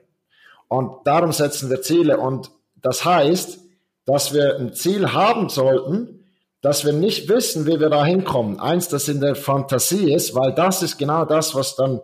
[0.68, 2.18] Und darum setzen wir Ziele.
[2.18, 3.60] Und das heißt,
[4.04, 6.24] dass wir ein Ziel haben sollten,
[6.60, 8.58] dass wir nicht wissen, wie wir da hinkommen.
[8.60, 12.00] Eins, das in der Fantasie ist, weil das ist genau das, was dann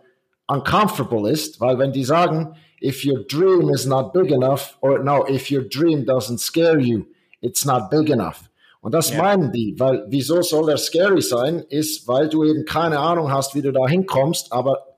[0.47, 5.25] uncomfortable ist, weil wenn die sagen, if your dream is not big enough, or no,
[5.27, 7.05] if your dream doesn't scare you,
[7.41, 8.49] it's not big enough.
[8.81, 9.23] Und das yeah.
[9.23, 13.55] meinen die, weil wieso soll der scary sein, ist, weil du eben keine Ahnung hast,
[13.55, 14.92] wie du da hinkommst, aber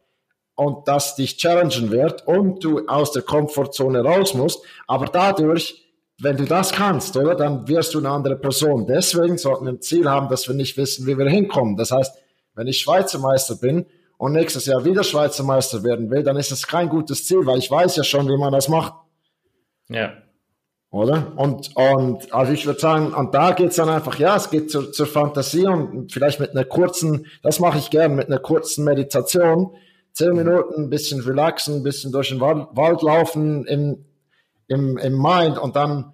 [0.55, 5.85] und das dich challengen wird und du aus der Komfortzone raus musst, aber dadurch
[6.21, 8.87] wenn du das kannst, oder, dann wirst du eine andere Person.
[8.87, 11.75] Deswegen sollten wir ein Ziel haben, dass wir nicht wissen, wie wir hinkommen.
[11.75, 12.15] Das heißt,
[12.53, 13.85] wenn ich Schweizer Meister bin
[14.17, 17.57] und nächstes Jahr wieder Schweizer Meister werden will, dann ist es kein gutes Ziel, weil
[17.57, 18.93] ich weiß ja schon, wie man das macht.
[19.89, 20.13] Ja.
[20.89, 21.33] Oder?
[21.35, 24.93] Und, und also ich würde sagen, und da geht's dann einfach, ja, es geht zur,
[24.93, 29.75] zur Fantasie und vielleicht mit einer kurzen, das mache ich gern, mit einer kurzen Meditation,
[30.15, 34.05] zehn Minuten, ein bisschen relaxen, ein bisschen durch den Wald, Wald laufen, im,
[34.67, 36.13] im, im Mind und dann,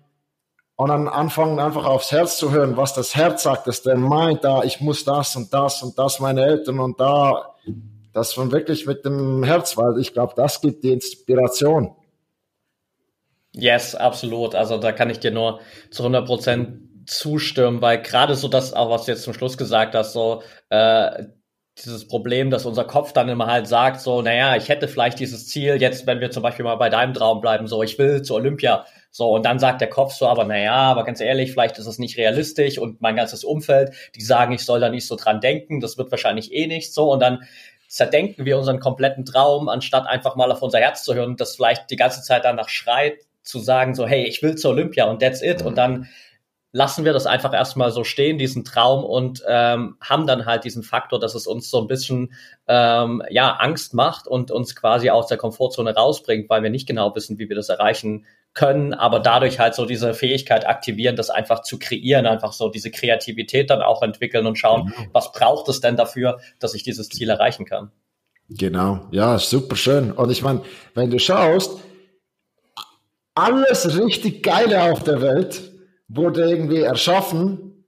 [0.75, 4.43] und dann anfangen einfach aufs Herz zu hören, was das Herz sagt, dass der Mind
[4.43, 7.53] da, ich muss das und das und das meine Eltern und da,
[8.11, 11.95] das von wirklich mit dem Herz, weil ich glaube, das gibt die Inspiration.
[13.53, 14.55] Yes, absolut.
[14.55, 15.59] Also da kann ich dir nur
[15.91, 19.93] zu 100 Prozent zustimmen, weil gerade so das auch, was du jetzt zum Schluss gesagt
[19.93, 21.25] hast, so äh,
[21.77, 25.47] dieses Problem, dass unser Kopf dann immer halt sagt, so, naja, ich hätte vielleicht dieses
[25.47, 28.36] Ziel, jetzt, wenn wir zum Beispiel mal bei deinem Traum bleiben, so, ich will zu
[28.36, 31.88] Olympia, so, und dann sagt der Kopf so, aber naja, aber ganz ehrlich, vielleicht ist
[31.88, 35.39] es nicht realistisch und mein ganzes Umfeld, die sagen, ich soll da nicht so dran
[35.39, 37.43] denken, das wird wahrscheinlich eh nicht so, und dann
[37.88, 41.89] zerdenken wir unseren kompletten Traum, anstatt einfach mal auf unser Herz zu hören, das vielleicht
[41.89, 45.41] die ganze Zeit danach schreit, zu sagen, so, hey, ich will zur Olympia und that's
[45.41, 46.07] it, und dann
[46.71, 50.84] lassen wir das einfach erstmal so stehen, diesen Traum, und ähm, haben dann halt diesen
[50.84, 52.34] Faktor, dass es uns so ein bisschen
[52.67, 57.13] ähm, ja Angst macht und uns quasi aus der Komfortzone rausbringt, weil wir nicht genau
[57.15, 61.62] wissen, wie wir das erreichen können, aber dadurch halt so diese Fähigkeit aktivieren, das einfach
[61.62, 65.10] zu kreieren, einfach so diese Kreativität dann auch entwickeln und schauen, genau.
[65.13, 67.91] was braucht es denn dafür, dass ich dieses Ziel erreichen kann.
[68.49, 70.12] Genau, ja, super schön.
[70.12, 70.62] Und ich meine,
[70.93, 71.79] wenn du schaust,
[73.34, 75.70] alles richtig Geile auf der Welt
[76.13, 77.86] wurde irgendwie erschaffen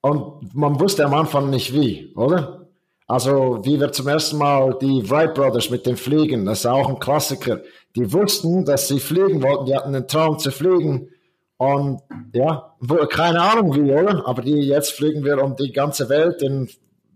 [0.00, 2.68] und man wusste am Anfang nicht wie, oder?
[3.08, 6.88] Also wie wir zum ersten Mal die Wright Brothers mit dem Fliegen, das ist auch
[6.88, 7.60] ein Klassiker.
[7.94, 11.08] Die wussten, dass sie fliegen wollten, die hatten den Traum zu fliegen
[11.56, 12.00] und
[12.34, 12.74] ja,
[13.08, 14.26] keine Ahnung wie, oder?
[14.26, 16.68] Aber die, jetzt fliegen wir um die ganze Welt in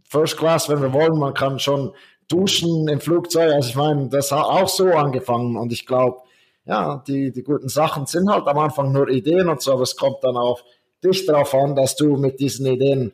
[0.05, 1.19] First Class, wenn wir wollen.
[1.19, 1.93] Man kann schon
[2.29, 3.53] duschen im Flugzeug.
[3.53, 6.23] Also ich meine, das hat auch so angefangen und ich glaube,
[6.65, 9.97] ja, die, die guten Sachen sind halt am Anfang nur Ideen und so, aber es
[9.97, 10.63] kommt dann auf
[11.03, 13.13] dich drauf an, dass du mit diesen Ideen,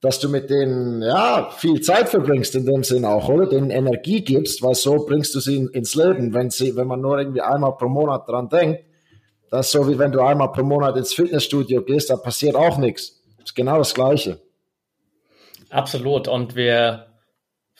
[0.00, 3.46] dass du mit denen, ja, viel Zeit verbringst in dem Sinn auch, oder?
[3.46, 6.34] Denen Energie gibst, weil so bringst du sie in, ins Leben.
[6.34, 8.84] Wenn sie, wenn man nur irgendwie einmal pro Monat dran denkt,
[9.50, 12.78] das ist so wie wenn du einmal pro Monat ins Fitnessstudio gehst, da passiert auch
[12.78, 13.22] nichts.
[13.36, 14.40] Das ist genau das Gleiche.
[15.68, 16.26] Absolut.
[16.26, 17.11] Und wir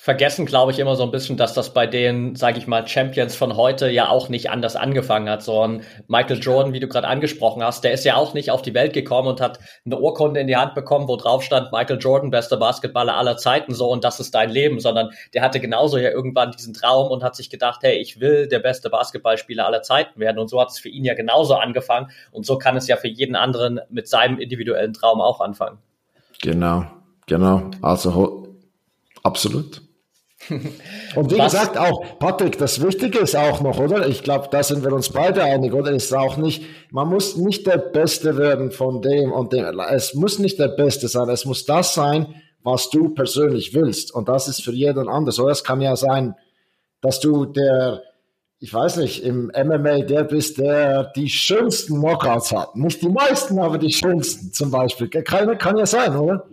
[0.02, 3.36] vergessen, glaube ich, immer so ein bisschen, dass das bei den, sage ich mal, Champions
[3.36, 5.44] von heute ja auch nicht anders angefangen hat.
[5.44, 8.62] So ein Michael Jordan, wie du gerade angesprochen hast, der ist ja auch nicht auf
[8.62, 12.00] die Welt gekommen und hat eine Urkunde in die Hand bekommen, wo drauf stand, Michael
[12.00, 15.98] Jordan, bester Basketballer aller Zeiten, so und das ist dein Leben, sondern der hatte genauso
[15.98, 19.82] ja irgendwann diesen Traum und hat sich gedacht, hey, ich will der beste Basketballspieler aller
[19.82, 20.40] Zeiten werden.
[20.40, 23.06] Und so hat es für ihn ja genauso angefangen und so kann es ja für
[23.06, 25.78] jeden anderen mit seinem individuellen Traum auch anfangen.
[26.40, 26.86] Genau,
[27.28, 27.70] genau.
[27.82, 28.48] Also
[29.22, 29.91] absolut.
[31.16, 31.52] Und wie Was?
[31.52, 34.08] gesagt, auch, Patrick, das Wichtige ist auch noch, oder?
[34.08, 35.92] Ich glaube, da sind wir uns beide einig, oder?
[35.92, 39.78] Ist auch nicht, man muss nicht der Beste werden von dem und dem.
[39.90, 44.14] Es muss nicht der Beste sein, es muss das sein, was du persönlich willst.
[44.14, 45.38] Und das ist für jeden anders.
[45.38, 46.34] Oder es kann ja sein,
[47.00, 48.02] dass du der,
[48.58, 52.76] ich weiß nicht, im MMA der bist, der die schönsten Knockouts hat.
[52.76, 55.08] Nicht die meisten, aber die schönsten zum Beispiel.
[55.08, 56.44] Kann, kann ja sein, oder?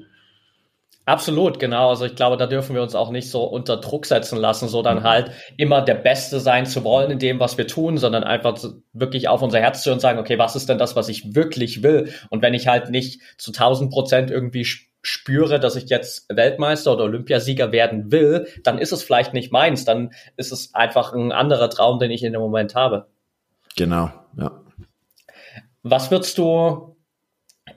[1.10, 1.90] Absolut, genau.
[1.90, 4.84] Also ich glaube, da dürfen wir uns auch nicht so unter Druck setzen lassen, so
[4.84, 8.64] dann halt immer der Beste sein zu wollen in dem, was wir tun, sondern einfach
[8.94, 11.82] wirklich auf unser Herz zu und sagen, okay, was ist denn das, was ich wirklich
[11.82, 12.14] will?
[12.30, 14.68] Und wenn ich halt nicht zu 1000 Prozent irgendwie
[15.02, 19.86] spüre, dass ich jetzt Weltmeister oder Olympiasieger werden will, dann ist es vielleicht nicht meins,
[19.86, 23.08] dann ist es einfach ein anderer Traum, den ich in dem Moment habe.
[23.76, 24.62] Genau, ja.
[25.82, 26.98] Was würdest du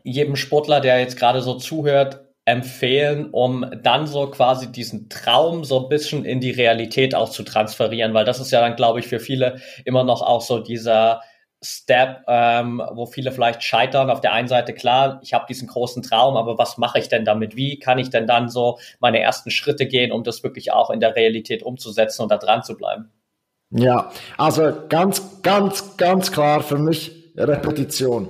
[0.05, 5.85] jedem Sportler, der jetzt gerade so zuhört, empfehlen, um dann so quasi diesen Traum so
[5.85, 9.07] ein bisschen in die Realität auch zu transferieren, weil das ist ja dann, glaube ich,
[9.07, 11.23] für viele immer noch auch so dieser
[11.65, 14.11] Step, ähm, wo viele vielleicht scheitern.
[14.11, 17.25] Auf der einen Seite klar, ich habe diesen großen Traum, aber was mache ich denn
[17.25, 17.57] damit?
[17.57, 21.01] Wie kann ich denn dann so meine ersten Schritte gehen, um das wirklich auch in
[21.01, 23.11] der Realität umzusetzen und da dran zu bleiben?
[23.71, 28.29] Ja, also ganz, ganz, ganz klar für mich Repetition,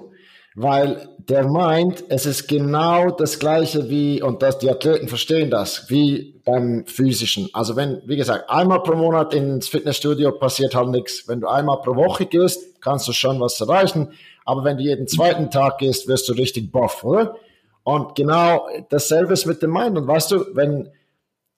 [0.55, 5.89] weil der meint, es ist genau das gleiche wie, und das, die Athleten verstehen das,
[5.89, 7.49] wie beim physischen.
[7.53, 11.29] Also wenn, wie gesagt, einmal pro Monat ins Fitnessstudio passiert halt nichts.
[11.29, 14.13] Wenn du einmal pro Woche gehst, kannst du schon was erreichen.
[14.45, 17.37] Aber wenn du jeden zweiten Tag gehst, wirst du richtig boff, oder?
[17.85, 19.97] Und genau dasselbe ist mit dem Mind.
[19.97, 20.91] Und weißt du, wenn,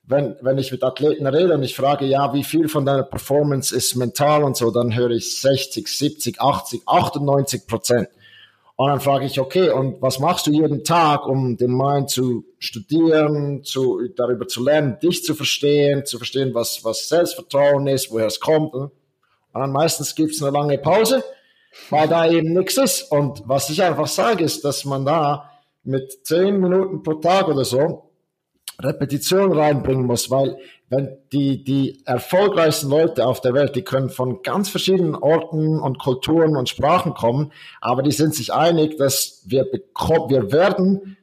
[0.03, 3.75] wenn, wenn ich mit Athleten rede und ich frage, ja, wie viel von deiner Performance
[3.75, 8.09] ist mental und so, dann höre ich 60, 70, 80, 98 Prozent.
[8.77, 12.45] Und dann frage ich, okay, und was machst du jeden Tag, um den Mind zu
[12.59, 18.27] studieren, zu, darüber zu lernen, dich zu verstehen, zu verstehen, was, was Selbstvertrauen ist, woher
[18.27, 18.75] es kommt.
[18.75, 18.91] Und
[19.53, 21.23] dann meistens gibt es eine lange Pause,
[21.91, 23.13] weil da eben nichts ist.
[23.13, 25.51] Und was ich einfach sage, ist, dass man da
[25.85, 28.11] mit zehn Minuten pro Tag oder so
[28.81, 30.59] Repetition reinbringen muss, weil
[31.33, 36.57] die, die erfolgreichsten Leute auf der Welt, die können von ganz verschiedenen Orten und Kulturen
[36.57, 41.17] und Sprachen kommen, aber die sind sich einig, dass wir bekommen, wir werden,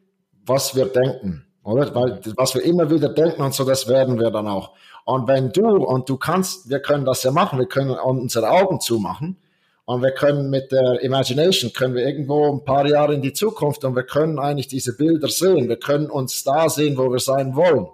[0.46, 1.94] was wir denken, oder?
[1.94, 4.72] Weil was wir immer wieder denken und so, das werden wir dann auch.
[5.06, 8.80] Und wenn du, und du kannst, wir können das ja machen, wir können unsere Augen
[8.80, 9.38] zumachen,
[9.86, 13.84] und wir können mit der Imagination, können wir irgendwo ein paar Jahre in die Zukunft
[13.84, 15.68] und wir können eigentlich diese Bilder sehen.
[15.68, 17.88] Wir können uns da sehen, wo wir sein wollen.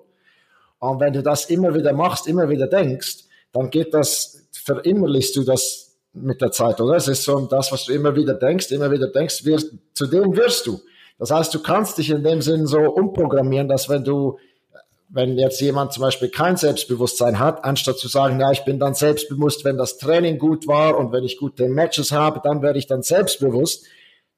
[0.80, 5.44] Und wenn du das immer wieder machst, immer wieder denkst, dann geht das, verinnerlichst du
[5.44, 6.96] das mit der Zeit, oder?
[6.96, 10.36] Es ist so das, was du immer wieder denkst, immer wieder denkst, wirst, zu dem
[10.36, 10.80] wirst du.
[11.20, 14.38] Das heißt, du kannst dich in dem Sinn so umprogrammieren, dass wenn du
[15.10, 18.94] wenn jetzt jemand zum Beispiel kein Selbstbewusstsein hat, anstatt zu sagen, ja, ich bin dann
[18.94, 22.88] selbstbewusst, wenn das Training gut war und wenn ich gute Matches habe, dann werde ich
[22.88, 23.86] dann selbstbewusst,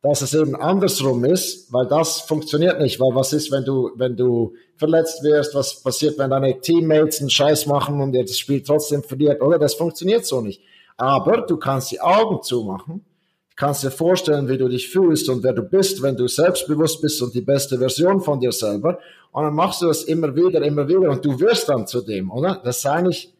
[0.02, 4.16] dass es eben andersrum ist, weil das funktioniert nicht, weil was ist, wenn du, wenn
[4.16, 8.64] du verletzt wirst, was passiert, wenn deine Teammates einen Scheiß machen und ihr das Spiel
[8.64, 9.60] trotzdem verliert, oder?
[9.60, 10.62] Das funktioniert so nicht.
[10.96, 13.06] Aber du kannst die Augen zumachen
[13.60, 17.22] kannst dir vorstellen, wie du dich fühlst und wer du bist, wenn du selbstbewusst bist
[17.22, 19.00] und die beste Version von dir selber.
[19.32, 22.32] Und dann machst du das immer wieder, immer wieder und du wirst dann zu dem,
[22.32, 22.62] oder?
[22.64, 23.34] Das ist eigentlich,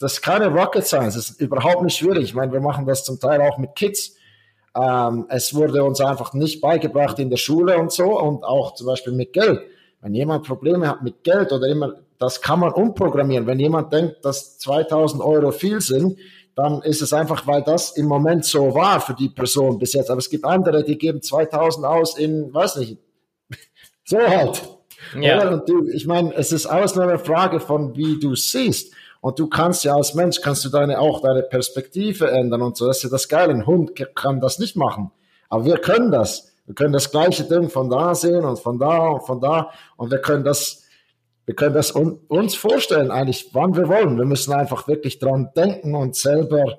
[0.00, 2.24] das ist keine Rocket Science, das ist überhaupt nicht schwierig.
[2.24, 4.16] Ich meine, wir machen das zum Teil auch mit Kids.
[4.74, 8.86] Ähm, es wurde uns einfach nicht beigebracht in der Schule und so und auch zum
[8.86, 9.60] Beispiel mit Geld.
[10.00, 13.46] Wenn jemand Probleme hat mit Geld oder immer, das kann man umprogrammieren.
[13.46, 16.18] Wenn jemand denkt, dass 2000 Euro viel sind,
[16.54, 20.10] dann ist es einfach, weil das im Moment so war für die Person bis jetzt.
[20.10, 22.98] Aber es gibt andere, die geben 2000 aus in, weiß nicht,
[24.04, 24.62] so halt.
[25.18, 25.48] Ja.
[25.48, 28.94] Und du, ich meine, es ist alles nur eine Frage von, wie du siehst.
[29.20, 32.86] Und du kannst ja als Mensch, kannst du deine, auch deine Perspektive ändern und so.
[32.86, 33.52] Das ist ja das Geile.
[33.52, 35.10] Ein Hund kann das nicht machen.
[35.48, 36.48] Aber wir können das.
[36.66, 39.70] Wir können das gleiche Ding von da sehen und von da und von da.
[39.96, 40.84] Und wir können das
[41.50, 44.16] wir können das un uns vorstellen, eigentlich, wann wir wollen.
[44.16, 46.76] Wir müssen einfach wirklich dran denken und selber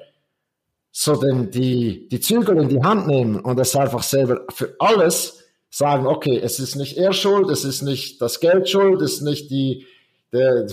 [0.94, 5.44] so den, die, die Zügel in die Hand nehmen und es einfach selber für alles
[5.70, 9.22] sagen, okay, es ist nicht er schuld, es ist nicht das Geld schuld, es ist
[9.24, 9.88] nicht die,
[10.32, 10.68] der,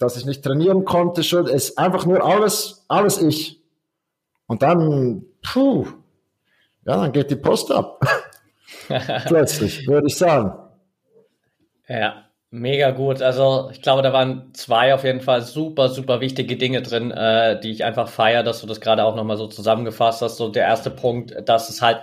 [0.00, 3.62] dass ich nicht trainieren konnte schuld, es ist einfach nur alles, alles ich.
[4.46, 5.86] Und dann, puh,
[6.84, 8.00] ja, dann geht die Post ab.
[9.26, 10.52] Plötzlich, würde ich sagen.
[11.86, 13.22] Ja, Mega gut.
[13.22, 17.60] Also ich glaube, da waren zwei auf jeden Fall super, super wichtige Dinge drin, äh,
[17.60, 20.36] die ich einfach feiere, dass du das gerade auch nochmal so zusammengefasst hast.
[20.36, 22.00] So der erste Punkt, dass es halt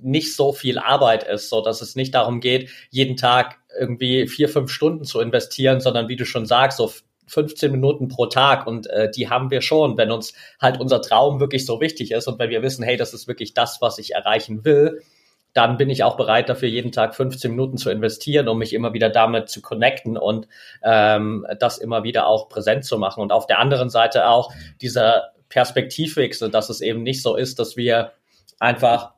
[0.00, 4.48] nicht so viel Arbeit ist, so dass es nicht darum geht, jeden Tag irgendwie vier,
[4.48, 6.90] fünf Stunden zu investieren, sondern wie du schon sagst, so
[7.26, 11.40] 15 Minuten pro Tag und äh, die haben wir schon, wenn uns halt unser Traum
[11.40, 14.14] wirklich so wichtig ist und wenn wir wissen, hey, das ist wirklich das, was ich
[14.14, 15.02] erreichen will,
[15.56, 18.92] dann bin ich auch bereit dafür, jeden Tag 15 Minuten zu investieren, um mich immer
[18.92, 20.48] wieder damit zu connecten und
[20.82, 23.22] ähm, das immer wieder auch präsent zu machen.
[23.22, 27.74] Und auf der anderen Seite auch dieser Perspektivwechsel, dass es eben nicht so ist, dass
[27.74, 28.12] wir
[28.58, 29.15] einfach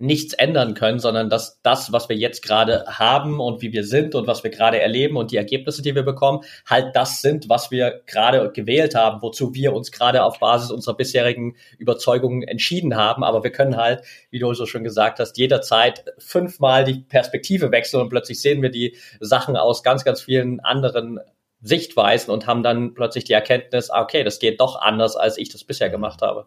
[0.00, 4.14] nichts ändern können, sondern dass das, was wir jetzt gerade haben und wie wir sind
[4.14, 7.70] und was wir gerade erleben und die Ergebnisse, die wir bekommen, halt das sind, was
[7.70, 13.22] wir gerade gewählt haben, wozu wir uns gerade auf Basis unserer bisherigen Überzeugungen entschieden haben.
[13.22, 18.00] Aber wir können halt, wie du so schon gesagt hast, jederzeit fünfmal die Perspektive wechseln
[18.00, 21.20] und plötzlich sehen wir die Sachen aus ganz, ganz vielen anderen
[21.60, 25.64] Sichtweisen und haben dann plötzlich die Erkenntnis, okay, das geht doch anders, als ich das
[25.64, 26.46] bisher gemacht habe.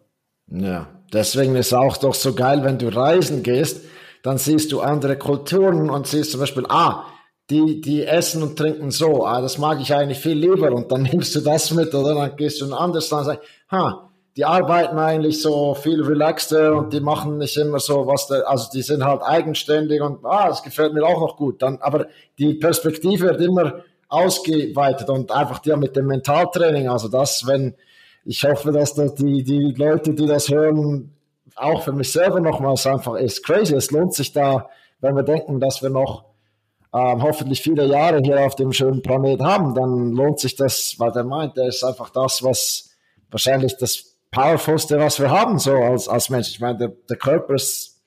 [0.50, 3.82] Ja, deswegen ist auch doch so geil, wenn du reisen gehst,
[4.22, 7.06] dann siehst du andere Kulturen und siehst zum Beispiel, ah,
[7.50, 11.02] die, die essen und trinken so, ah, das mag ich eigentlich viel lieber und dann
[11.12, 14.10] nimmst du das mit oder dann gehst du in ein anderes Land und sagst, ha,
[14.36, 18.68] die arbeiten eigentlich so viel relaxter und die machen nicht immer so was, der, also
[18.72, 21.62] die sind halt eigenständig und ah, das gefällt mir auch noch gut.
[21.62, 22.06] Dann, aber
[22.38, 27.74] die Perspektive wird immer ausgeweitet und einfach ja mit dem Mentaltraining, also das, wenn
[28.24, 31.14] ich hoffe, dass das die, die Leute, die das hören,
[31.56, 33.74] auch für mich selber nochmals einfach ist crazy.
[33.74, 34.68] Es lohnt sich da,
[35.00, 36.24] wenn wir denken, dass wir noch
[36.92, 41.12] ähm, hoffentlich viele Jahre hier auf dem schönen Planet haben, dann lohnt sich das, weil
[41.12, 42.90] der meint, der ist einfach das, was
[43.30, 46.48] wahrscheinlich das powerfulste, was wir haben, so als, als Mensch.
[46.50, 48.02] Ich meine, der, der Körper ist,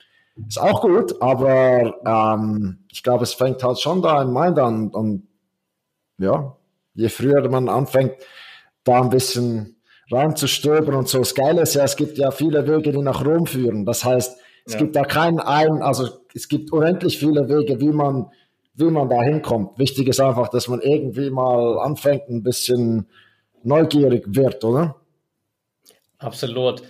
[0.48, 4.90] ist auch gut, aber ähm, ich glaube, es fängt halt schon da im Mind an.
[4.90, 5.28] Und
[6.18, 6.56] ja,
[6.94, 8.14] je früher man anfängt,
[8.84, 9.77] da ein bisschen
[10.12, 11.20] reinzustöbern und so.
[11.20, 13.86] Das Geile ist ja, es gibt ja viele Wege, die nach Rom führen.
[13.86, 14.80] Das heißt, es ja.
[14.80, 18.28] gibt da keinen einen, also es gibt unendlich viele Wege, wie man,
[18.76, 19.78] wie man da hinkommt.
[19.80, 23.08] Wichtig ist einfach, dass man irgendwie mal anfängt, ein bisschen
[23.64, 24.96] neugierig wird, oder?
[26.20, 26.84] Absolut.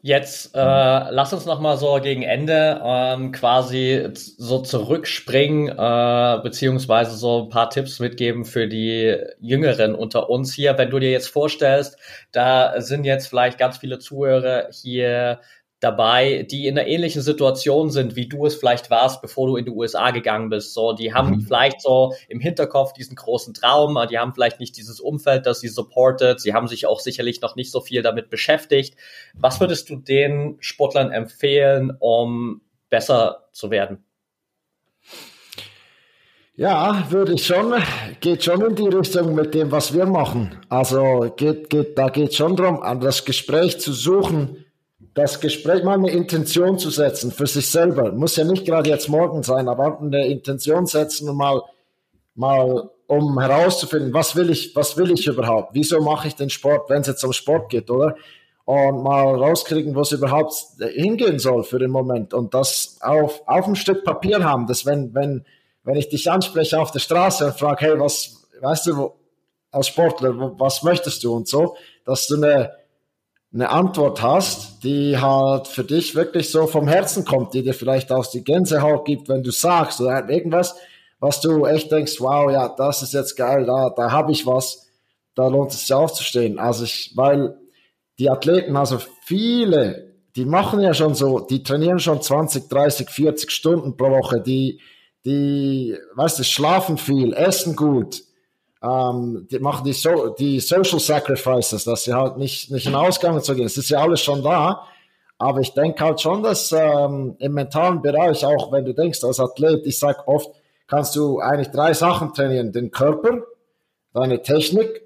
[0.00, 7.16] Jetzt äh, lass uns noch mal so gegen Ende ähm, quasi so zurückspringen äh, beziehungsweise
[7.16, 10.78] so ein paar Tipps mitgeben für die Jüngeren unter uns hier.
[10.78, 11.98] Wenn du dir jetzt vorstellst,
[12.30, 15.40] da sind jetzt vielleicht ganz viele Zuhörer hier
[15.80, 19.64] dabei, die in einer ähnlichen Situation sind, wie du es vielleicht warst, bevor du in
[19.64, 20.74] die USA gegangen bist.
[20.74, 21.40] So, die haben mhm.
[21.42, 25.68] vielleicht so im Hinterkopf diesen großen Traum, die haben vielleicht nicht dieses Umfeld, das sie
[25.68, 26.40] supportet.
[26.40, 28.96] Sie haben sich auch sicherlich noch nicht so viel damit beschäftigt.
[29.34, 34.04] Was würdest du den Sportlern empfehlen, um besser zu werden?
[36.56, 37.72] Ja, würde ich schon,
[38.18, 40.58] geht schon in die Richtung mit dem, was wir machen.
[40.68, 44.64] Also geht, geht, da geht schon darum, an das Gespräch zu suchen,
[45.18, 48.12] das Gespräch mal eine Intention zu setzen für sich selber.
[48.12, 51.62] Muss ja nicht gerade jetzt morgen sein, aber eine Intention setzen und mal,
[52.34, 55.70] mal um herauszufinden, was will ich, was will ich überhaupt?
[55.74, 58.16] Wieso mache ich den Sport, wenn es jetzt um Sport geht, oder?
[58.64, 62.34] Und mal rauskriegen, wo es überhaupt hingehen soll für den Moment.
[62.34, 65.44] Und das auf, auf ein Stück Papier haben, dass wenn, wenn,
[65.84, 69.12] wenn ich dich anspreche auf der Straße und frage, hey, was, weißt du,
[69.70, 72.72] als Sportler, was möchtest du und so, dass du eine,
[73.52, 78.12] eine Antwort hast, die halt für dich wirklich so vom Herzen kommt, die dir vielleicht
[78.12, 80.76] auch die Gänsehaut gibt, wenn du sagst oder irgendwas,
[81.18, 84.86] was du echt denkst, wow, ja, das ist jetzt geil, da, da habe ich was,
[85.34, 86.58] da lohnt es sich aufzustehen.
[86.58, 87.56] Also ich, weil
[88.18, 93.50] die Athleten, also viele, die machen ja schon so, die trainieren schon 20, 30, 40
[93.50, 94.80] Stunden pro Woche, die,
[95.24, 98.22] die, weißt du, schlafen viel, essen gut,
[98.82, 103.42] ähm, die machen die, so, die Social Sacrifices, dass sie halt nicht, nicht in Ausgang
[103.42, 103.66] zu gehen.
[103.66, 104.84] Es ist ja alles schon da.
[105.38, 109.38] Aber ich denke halt schon, dass ähm, im mentalen Bereich, auch wenn du denkst als
[109.38, 110.50] Athlet, ich sag oft,
[110.88, 112.72] kannst du eigentlich drei Sachen trainieren.
[112.72, 113.42] Den Körper,
[114.12, 115.02] deine Technik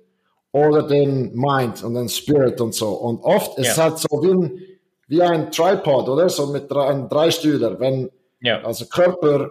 [0.52, 2.90] oder den Mind und den Spirit und so.
[2.90, 3.64] Und oft ja.
[3.64, 4.60] ist es halt so wie ein,
[5.08, 6.28] wie ein Tripod, oder?
[6.30, 7.78] So mit drei, einem Dreistühler.
[7.78, 8.10] Wenn,
[8.40, 8.62] ja.
[8.62, 9.50] also Körper,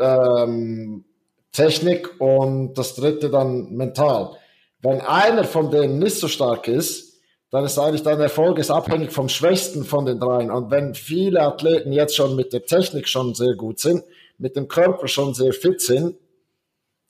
[0.00, 1.04] ähm,
[1.52, 4.36] Technik und das dritte dann mental.
[4.82, 7.10] Wenn einer von denen nicht so stark ist,
[7.50, 10.50] dann ist eigentlich dein Erfolg ist abhängig vom Schwächsten von den dreien.
[10.50, 14.04] Und wenn viele Athleten jetzt schon mit der Technik schon sehr gut sind,
[14.38, 16.16] mit dem Körper schon sehr fit sind,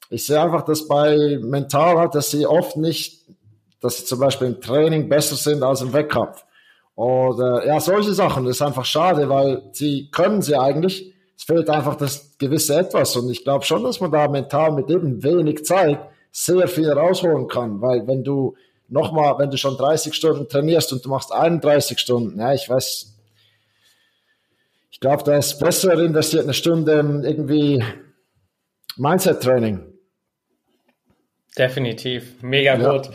[0.09, 3.21] ich sehe einfach, dass bei mental hat, dass sie oft nicht,
[3.81, 6.45] dass sie zum Beispiel im Training besser sind als im Wettkampf.
[6.97, 8.45] Oder ja, solche Sachen.
[8.45, 13.17] Das ist einfach schade, weil sie können sie eigentlich, es fehlt einfach das gewisse Etwas.
[13.17, 15.99] Und ich glaube schon, dass man da mental mit eben wenig Zeit
[16.31, 17.81] sehr viel rausholen kann.
[17.81, 18.57] Weil wenn du
[18.89, 23.17] nochmal, wenn du schon 30 Stunden trainierst und du machst 31 Stunden, ja, ich weiß,
[24.91, 26.93] ich glaube, da ist besser investiert eine Stunde
[27.25, 27.83] irgendwie
[28.99, 29.95] Mindset-Training.
[31.57, 32.93] Definitiv, mega ja.
[32.93, 33.11] gut.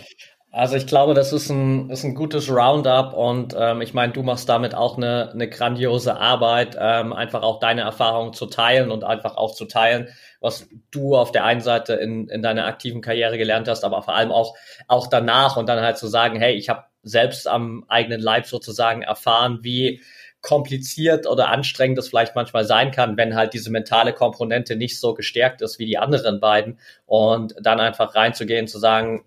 [0.55, 4.23] Also ich glaube, das ist ein, ist ein gutes Roundup und ähm, ich meine, du
[4.23, 9.03] machst damit auch eine, eine grandiose Arbeit, ähm, einfach auch deine Erfahrungen zu teilen und
[9.03, 10.07] einfach auch zu teilen,
[10.39, 14.15] was du auf der einen Seite in, in deiner aktiven Karriere gelernt hast, aber vor
[14.15, 14.55] allem auch,
[14.87, 19.01] auch danach und dann halt zu sagen, hey, ich habe selbst am eigenen Leib sozusagen
[19.01, 20.01] erfahren, wie
[20.39, 25.15] kompliziert oder anstrengend es vielleicht manchmal sein kann, wenn halt diese mentale Komponente nicht so
[25.15, 29.25] gestärkt ist wie die anderen beiden und dann einfach reinzugehen, zu sagen,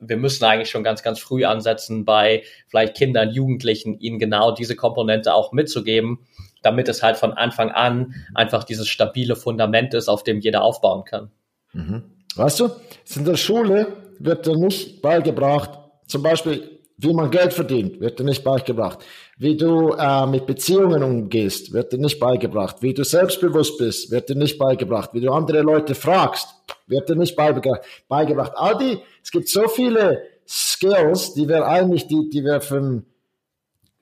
[0.00, 4.76] wir müssen eigentlich schon ganz, ganz früh ansetzen bei vielleicht Kindern, Jugendlichen, ihnen genau diese
[4.76, 6.26] Komponente auch mitzugeben,
[6.62, 11.04] damit es halt von Anfang an einfach dieses stabile Fundament ist, auf dem jeder aufbauen
[11.04, 11.30] kann.
[11.72, 12.02] Mhm.
[12.36, 12.70] Weißt du,
[13.14, 13.88] in der Schule
[14.18, 15.70] wird dir nicht beigebracht,
[16.06, 18.98] zum Beispiel wie man Geld verdient, wird dir nicht beigebracht.
[19.40, 22.82] Wie du äh, mit Beziehungen umgehst, wird dir nicht beigebracht.
[22.82, 25.14] Wie du selbstbewusst bist, wird dir nicht beigebracht.
[25.14, 26.46] Wie du andere Leute fragst,
[26.86, 28.52] wird dir nicht beigebracht.
[28.54, 33.06] All die, es gibt so viele Skills, die wir eigentlich, die, die wir von,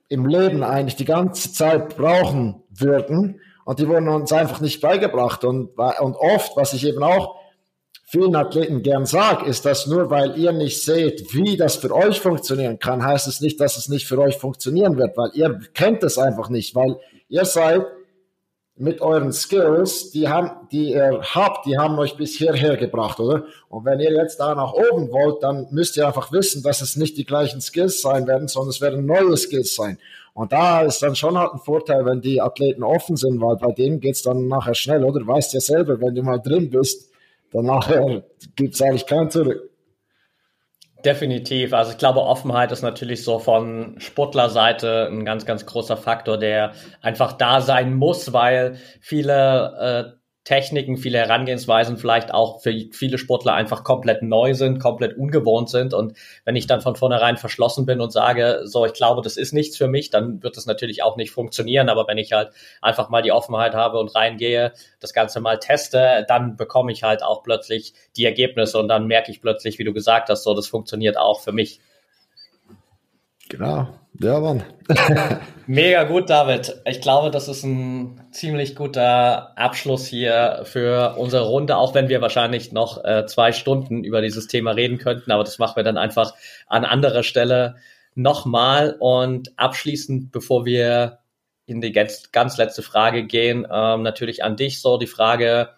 [0.08, 3.40] im Leben eigentlich die ganze Zeit brauchen würden.
[3.64, 5.44] Und die wurden uns einfach nicht beigebracht.
[5.44, 7.37] Und, und oft, was ich eben auch
[8.10, 12.20] vielen Athleten gern sage, ist, dass nur weil ihr nicht seht, wie das für euch
[12.20, 16.02] funktionieren kann, heißt es nicht, dass es nicht für euch funktionieren wird, weil ihr kennt
[16.02, 16.98] es einfach nicht, weil
[17.28, 17.84] ihr seid
[18.76, 23.44] mit euren Skills, die haben, die ihr habt, die haben euch bis hierher gebracht, oder?
[23.68, 26.96] Und wenn ihr jetzt da nach oben wollt, dann müsst ihr einfach wissen, dass es
[26.96, 29.98] nicht die gleichen Skills sein werden, sondern es werden neue Skills sein.
[30.32, 33.72] Und da ist dann schon halt ein Vorteil, wenn die Athleten offen sind, weil bei
[33.72, 35.20] denen geht's dann nachher schnell, oder?
[35.20, 37.07] Du weißt ja selber, wenn du mal drin bist,
[37.52, 38.24] dann nachher
[38.56, 39.70] gibt's eigentlich kein Zurück.
[41.04, 41.74] Definitiv.
[41.74, 46.72] Also ich glaube, Offenheit ist natürlich so von Sportlerseite ein ganz, ganz großer Faktor, der
[47.00, 50.17] einfach da sein muss, weil viele äh,
[50.48, 55.92] Techniken, viele Herangehensweisen vielleicht auch für viele Sportler einfach komplett neu sind, komplett ungewohnt sind.
[55.92, 56.14] Und
[56.46, 59.76] wenn ich dann von vornherein verschlossen bin und sage, so, ich glaube, das ist nichts
[59.76, 61.90] für mich, dann wird das natürlich auch nicht funktionieren.
[61.90, 66.24] Aber wenn ich halt einfach mal die Offenheit habe und reingehe, das Ganze mal teste,
[66.26, 69.92] dann bekomme ich halt auch plötzlich die Ergebnisse und dann merke ich plötzlich, wie du
[69.92, 71.78] gesagt hast, so, das funktioniert auch für mich.
[73.48, 73.88] Genau.
[74.20, 74.64] Ja, Mann.
[75.66, 76.80] Mega gut, David.
[76.86, 82.20] Ich glaube, das ist ein ziemlich guter Abschluss hier für unsere Runde, auch wenn wir
[82.20, 85.98] wahrscheinlich noch äh, zwei Stunden über dieses Thema reden könnten, aber das machen wir dann
[85.98, 86.34] einfach
[86.66, 87.76] an anderer Stelle
[88.14, 88.96] nochmal.
[88.98, 91.18] Und abschließend, bevor wir
[91.66, 95.68] in die ganz, ganz letzte Frage gehen, ähm, natürlich an dich so die Frage,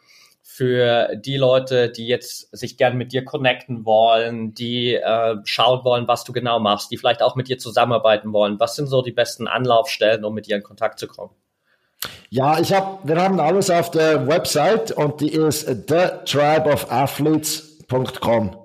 [0.53, 6.09] für die Leute, die jetzt sich gern mit dir connecten wollen, die äh, schauen wollen,
[6.09, 8.59] was du genau machst, die vielleicht auch mit dir zusammenarbeiten wollen?
[8.59, 11.31] Was sind so die besten Anlaufstellen, um mit dir in Kontakt zu kommen?
[12.31, 18.57] Ja, ich habe, wir haben alles auf der Website und die ist thetribeofathletes.com.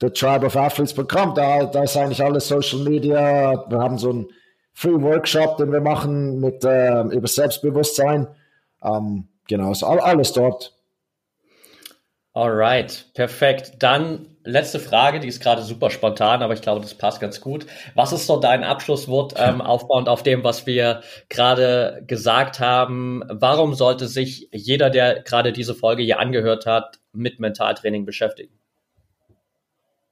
[0.00, 3.66] Thetribeofathletes.com, da, da ist eigentlich alles Social Media.
[3.68, 4.28] Wir haben so einen
[4.72, 8.26] Free Workshop, den wir machen mit äh, über Selbstbewusstsein.
[8.82, 10.79] Ähm, genau, ist alles dort.
[12.40, 13.72] Alright, perfekt.
[13.80, 17.66] Dann letzte Frage, die ist gerade super spontan, aber ich glaube, das passt ganz gut.
[17.94, 23.22] Was ist so dein Abschlusswort ähm, aufbauend auf dem, was wir gerade gesagt haben?
[23.28, 28.54] Warum sollte sich jeder, der gerade diese Folge hier angehört hat, mit Mentaltraining beschäftigen?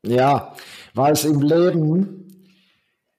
[0.05, 0.55] Ja,
[0.93, 2.45] weil es im Leben,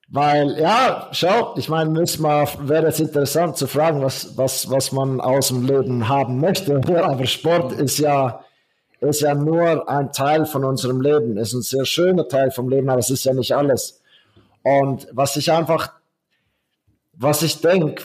[0.06, 5.48] weil, ja, schau, ich meine, wäre es interessant zu fragen, was, was, was man aus
[5.48, 6.80] dem Leben haben möchte.
[7.02, 8.44] Aber Sport ist ja,
[9.00, 12.90] ist ja nur ein Teil von unserem Leben, ist ein sehr schöner Teil vom Leben,
[12.90, 14.02] aber es ist ja nicht alles.
[14.62, 15.92] Und was ich einfach,
[17.14, 18.04] was ich denke,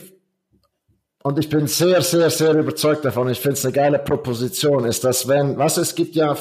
[1.24, 5.04] und ich bin sehr, sehr, sehr überzeugt davon, ich finde es eine geile Proposition, ist,
[5.04, 6.36] dass wenn, was es gibt ja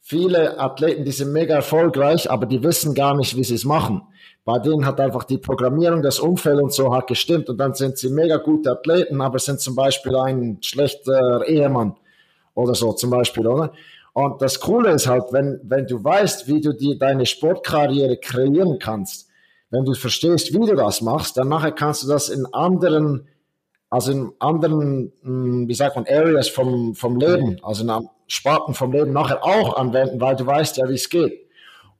[0.00, 4.02] viele Athleten, die sind mega erfolgreich, aber die wissen gar nicht, wie sie es machen.
[4.44, 7.96] Bei denen hat einfach die Programmierung, das Umfeld und so hat gestimmt und dann sind
[7.96, 11.96] sie mega gute Athleten, aber sind zum Beispiel ein schlechter Ehemann
[12.54, 13.72] oder so zum Beispiel, oder?
[14.12, 18.78] Und das Coole ist halt, wenn, wenn du weißt, wie du die, deine Sportkarriere kreieren
[18.78, 19.28] kannst,
[19.70, 23.26] wenn du verstehst, wie du das machst, dann nachher kannst du das in anderen,
[23.90, 28.92] also in anderen, hm, wie sagt man, Areas vom, vom Leben, also in Sparten vom
[28.92, 31.44] Leben nachher auch anwenden, weil du weißt ja, wie es geht.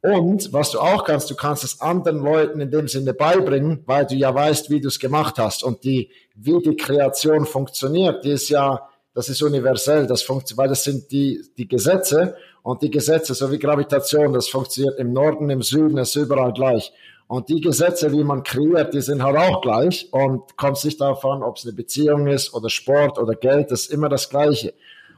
[0.01, 4.07] Und was du auch kannst, du kannst es anderen Leuten in dem Sinne beibringen, weil
[4.07, 8.33] du ja weißt, wie du es gemacht hast und die, wie die Kreation funktioniert, die
[8.33, 12.91] ist ja, das ist universell, das funktioniert, weil das sind die, die Gesetze und die
[12.91, 16.93] Gesetze, so wie Gravitation, das funktioniert im Norden, im Süden, ist überall gleich.
[17.27, 21.43] Und die Gesetze, wie man kreiert, die sind halt auch gleich und kommt darauf an,
[21.43, 24.75] ob es eine Beziehung ist oder Sport oder Geld, das ist immer das Gleiche.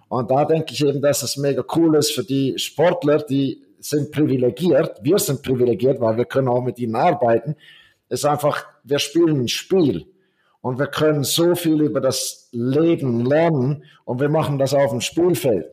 [0.09, 4.13] Und da denke ich eben, dass es mega cool ist für die Sportler, die sind
[4.13, 4.99] privilegiert.
[5.03, 7.57] Wir sind privilegiert, weil wir können auch mit ihnen arbeiten.
[8.09, 10.07] Ist einfach, wir spielen ein Spiel.
[10.67, 15.01] Und wir können so viel über das Leben lernen und wir machen das auf dem
[15.01, 15.67] Spielfeld.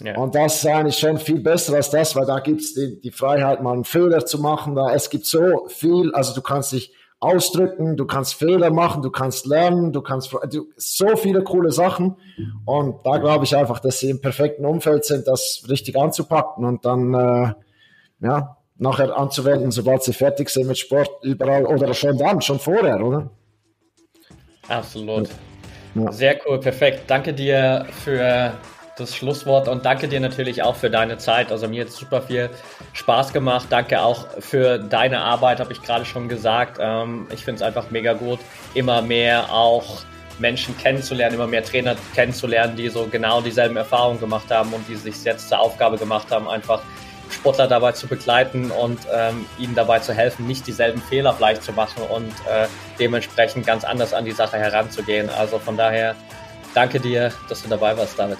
[0.00, 0.16] Ja.
[0.16, 3.10] Und das ist eigentlich schon viel besser als das, weil da gibt es die, die,
[3.10, 4.76] Freiheit, mal einen Fehler zu machen.
[4.76, 9.10] Da, es gibt so viel, also du kannst dich ausdrücken, du kannst Fehler machen, du
[9.10, 12.16] kannst lernen, du kannst du, so viele coole Sachen.
[12.64, 16.86] Und da glaube ich einfach, dass sie im perfekten Umfeld sind, das richtig anzupacken und
[16.86, 17.52] dann äh,
[18.20, 23.04] ja, nachher anzuwenden, sobald sie fertig sind mit Sport, überall oder schon dann, schon vorher,
[23.04, 23.30] oder?
[24.68, 25.28] Absolut.
[25.94, 26.10] Ja.
[26.12, 27.02] Sehr cool, perfekt.
[27.06, 28.52] Danke dir für
[28.96, 31.50] das Schlusswort und danke dir natürlich auch für deine Zeit.
[31.50, 32.48] Also mir hat es super viel
[32.92, 33.66] Spaß gemacht.
[33.70, 36.78] Danke auch für deine Arbeit, habe ich gerade schon gesagt.
[36.80, 38.38] Ähm, ich finde es einfach mega gut,
[38.74, 40.02] immer mehr auch
[40.38, 44.96] Menschen kennenzulernen, immer mehr Trainer kennenzulernen, die so genau dieselben Erfahrungen gemacht haben und die
[44.96, 46.82] sich jetzt zur Aufgabe gemacht haben, einfach
[47.30, 51.72] Sportler dabei zu begleiten und ähm, ihnen dabei zu helfen, nicht dieselben Fehler vielleicht zu
[51.72, 52.66] machen und äh,
[52.98, 55.28] dementsprechend ganz anders an die Sache heranzugehen.
[55.30, 56.14] Also von daher
[56.74, 58.38] danke dir, dass du dabei warst, David.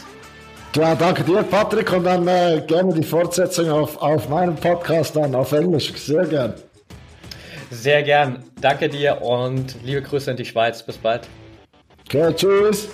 [0.76, 5.35] Ja, danke dir, Patrick, und dann äh, gerne die Fortsetzung auf, auf meinem Podcast dann
[5.35, 5.93] auf Englisch.
[5.95, 6.55] Sehr gern.
[7.70, 8.45] Sehr gern.
[8.61, 10.82] Danke dir und liebe Grüße in die Schweiz.
[10.82, 11.28] Bis bald.
[12.07, 12.89] Okay, tschüss.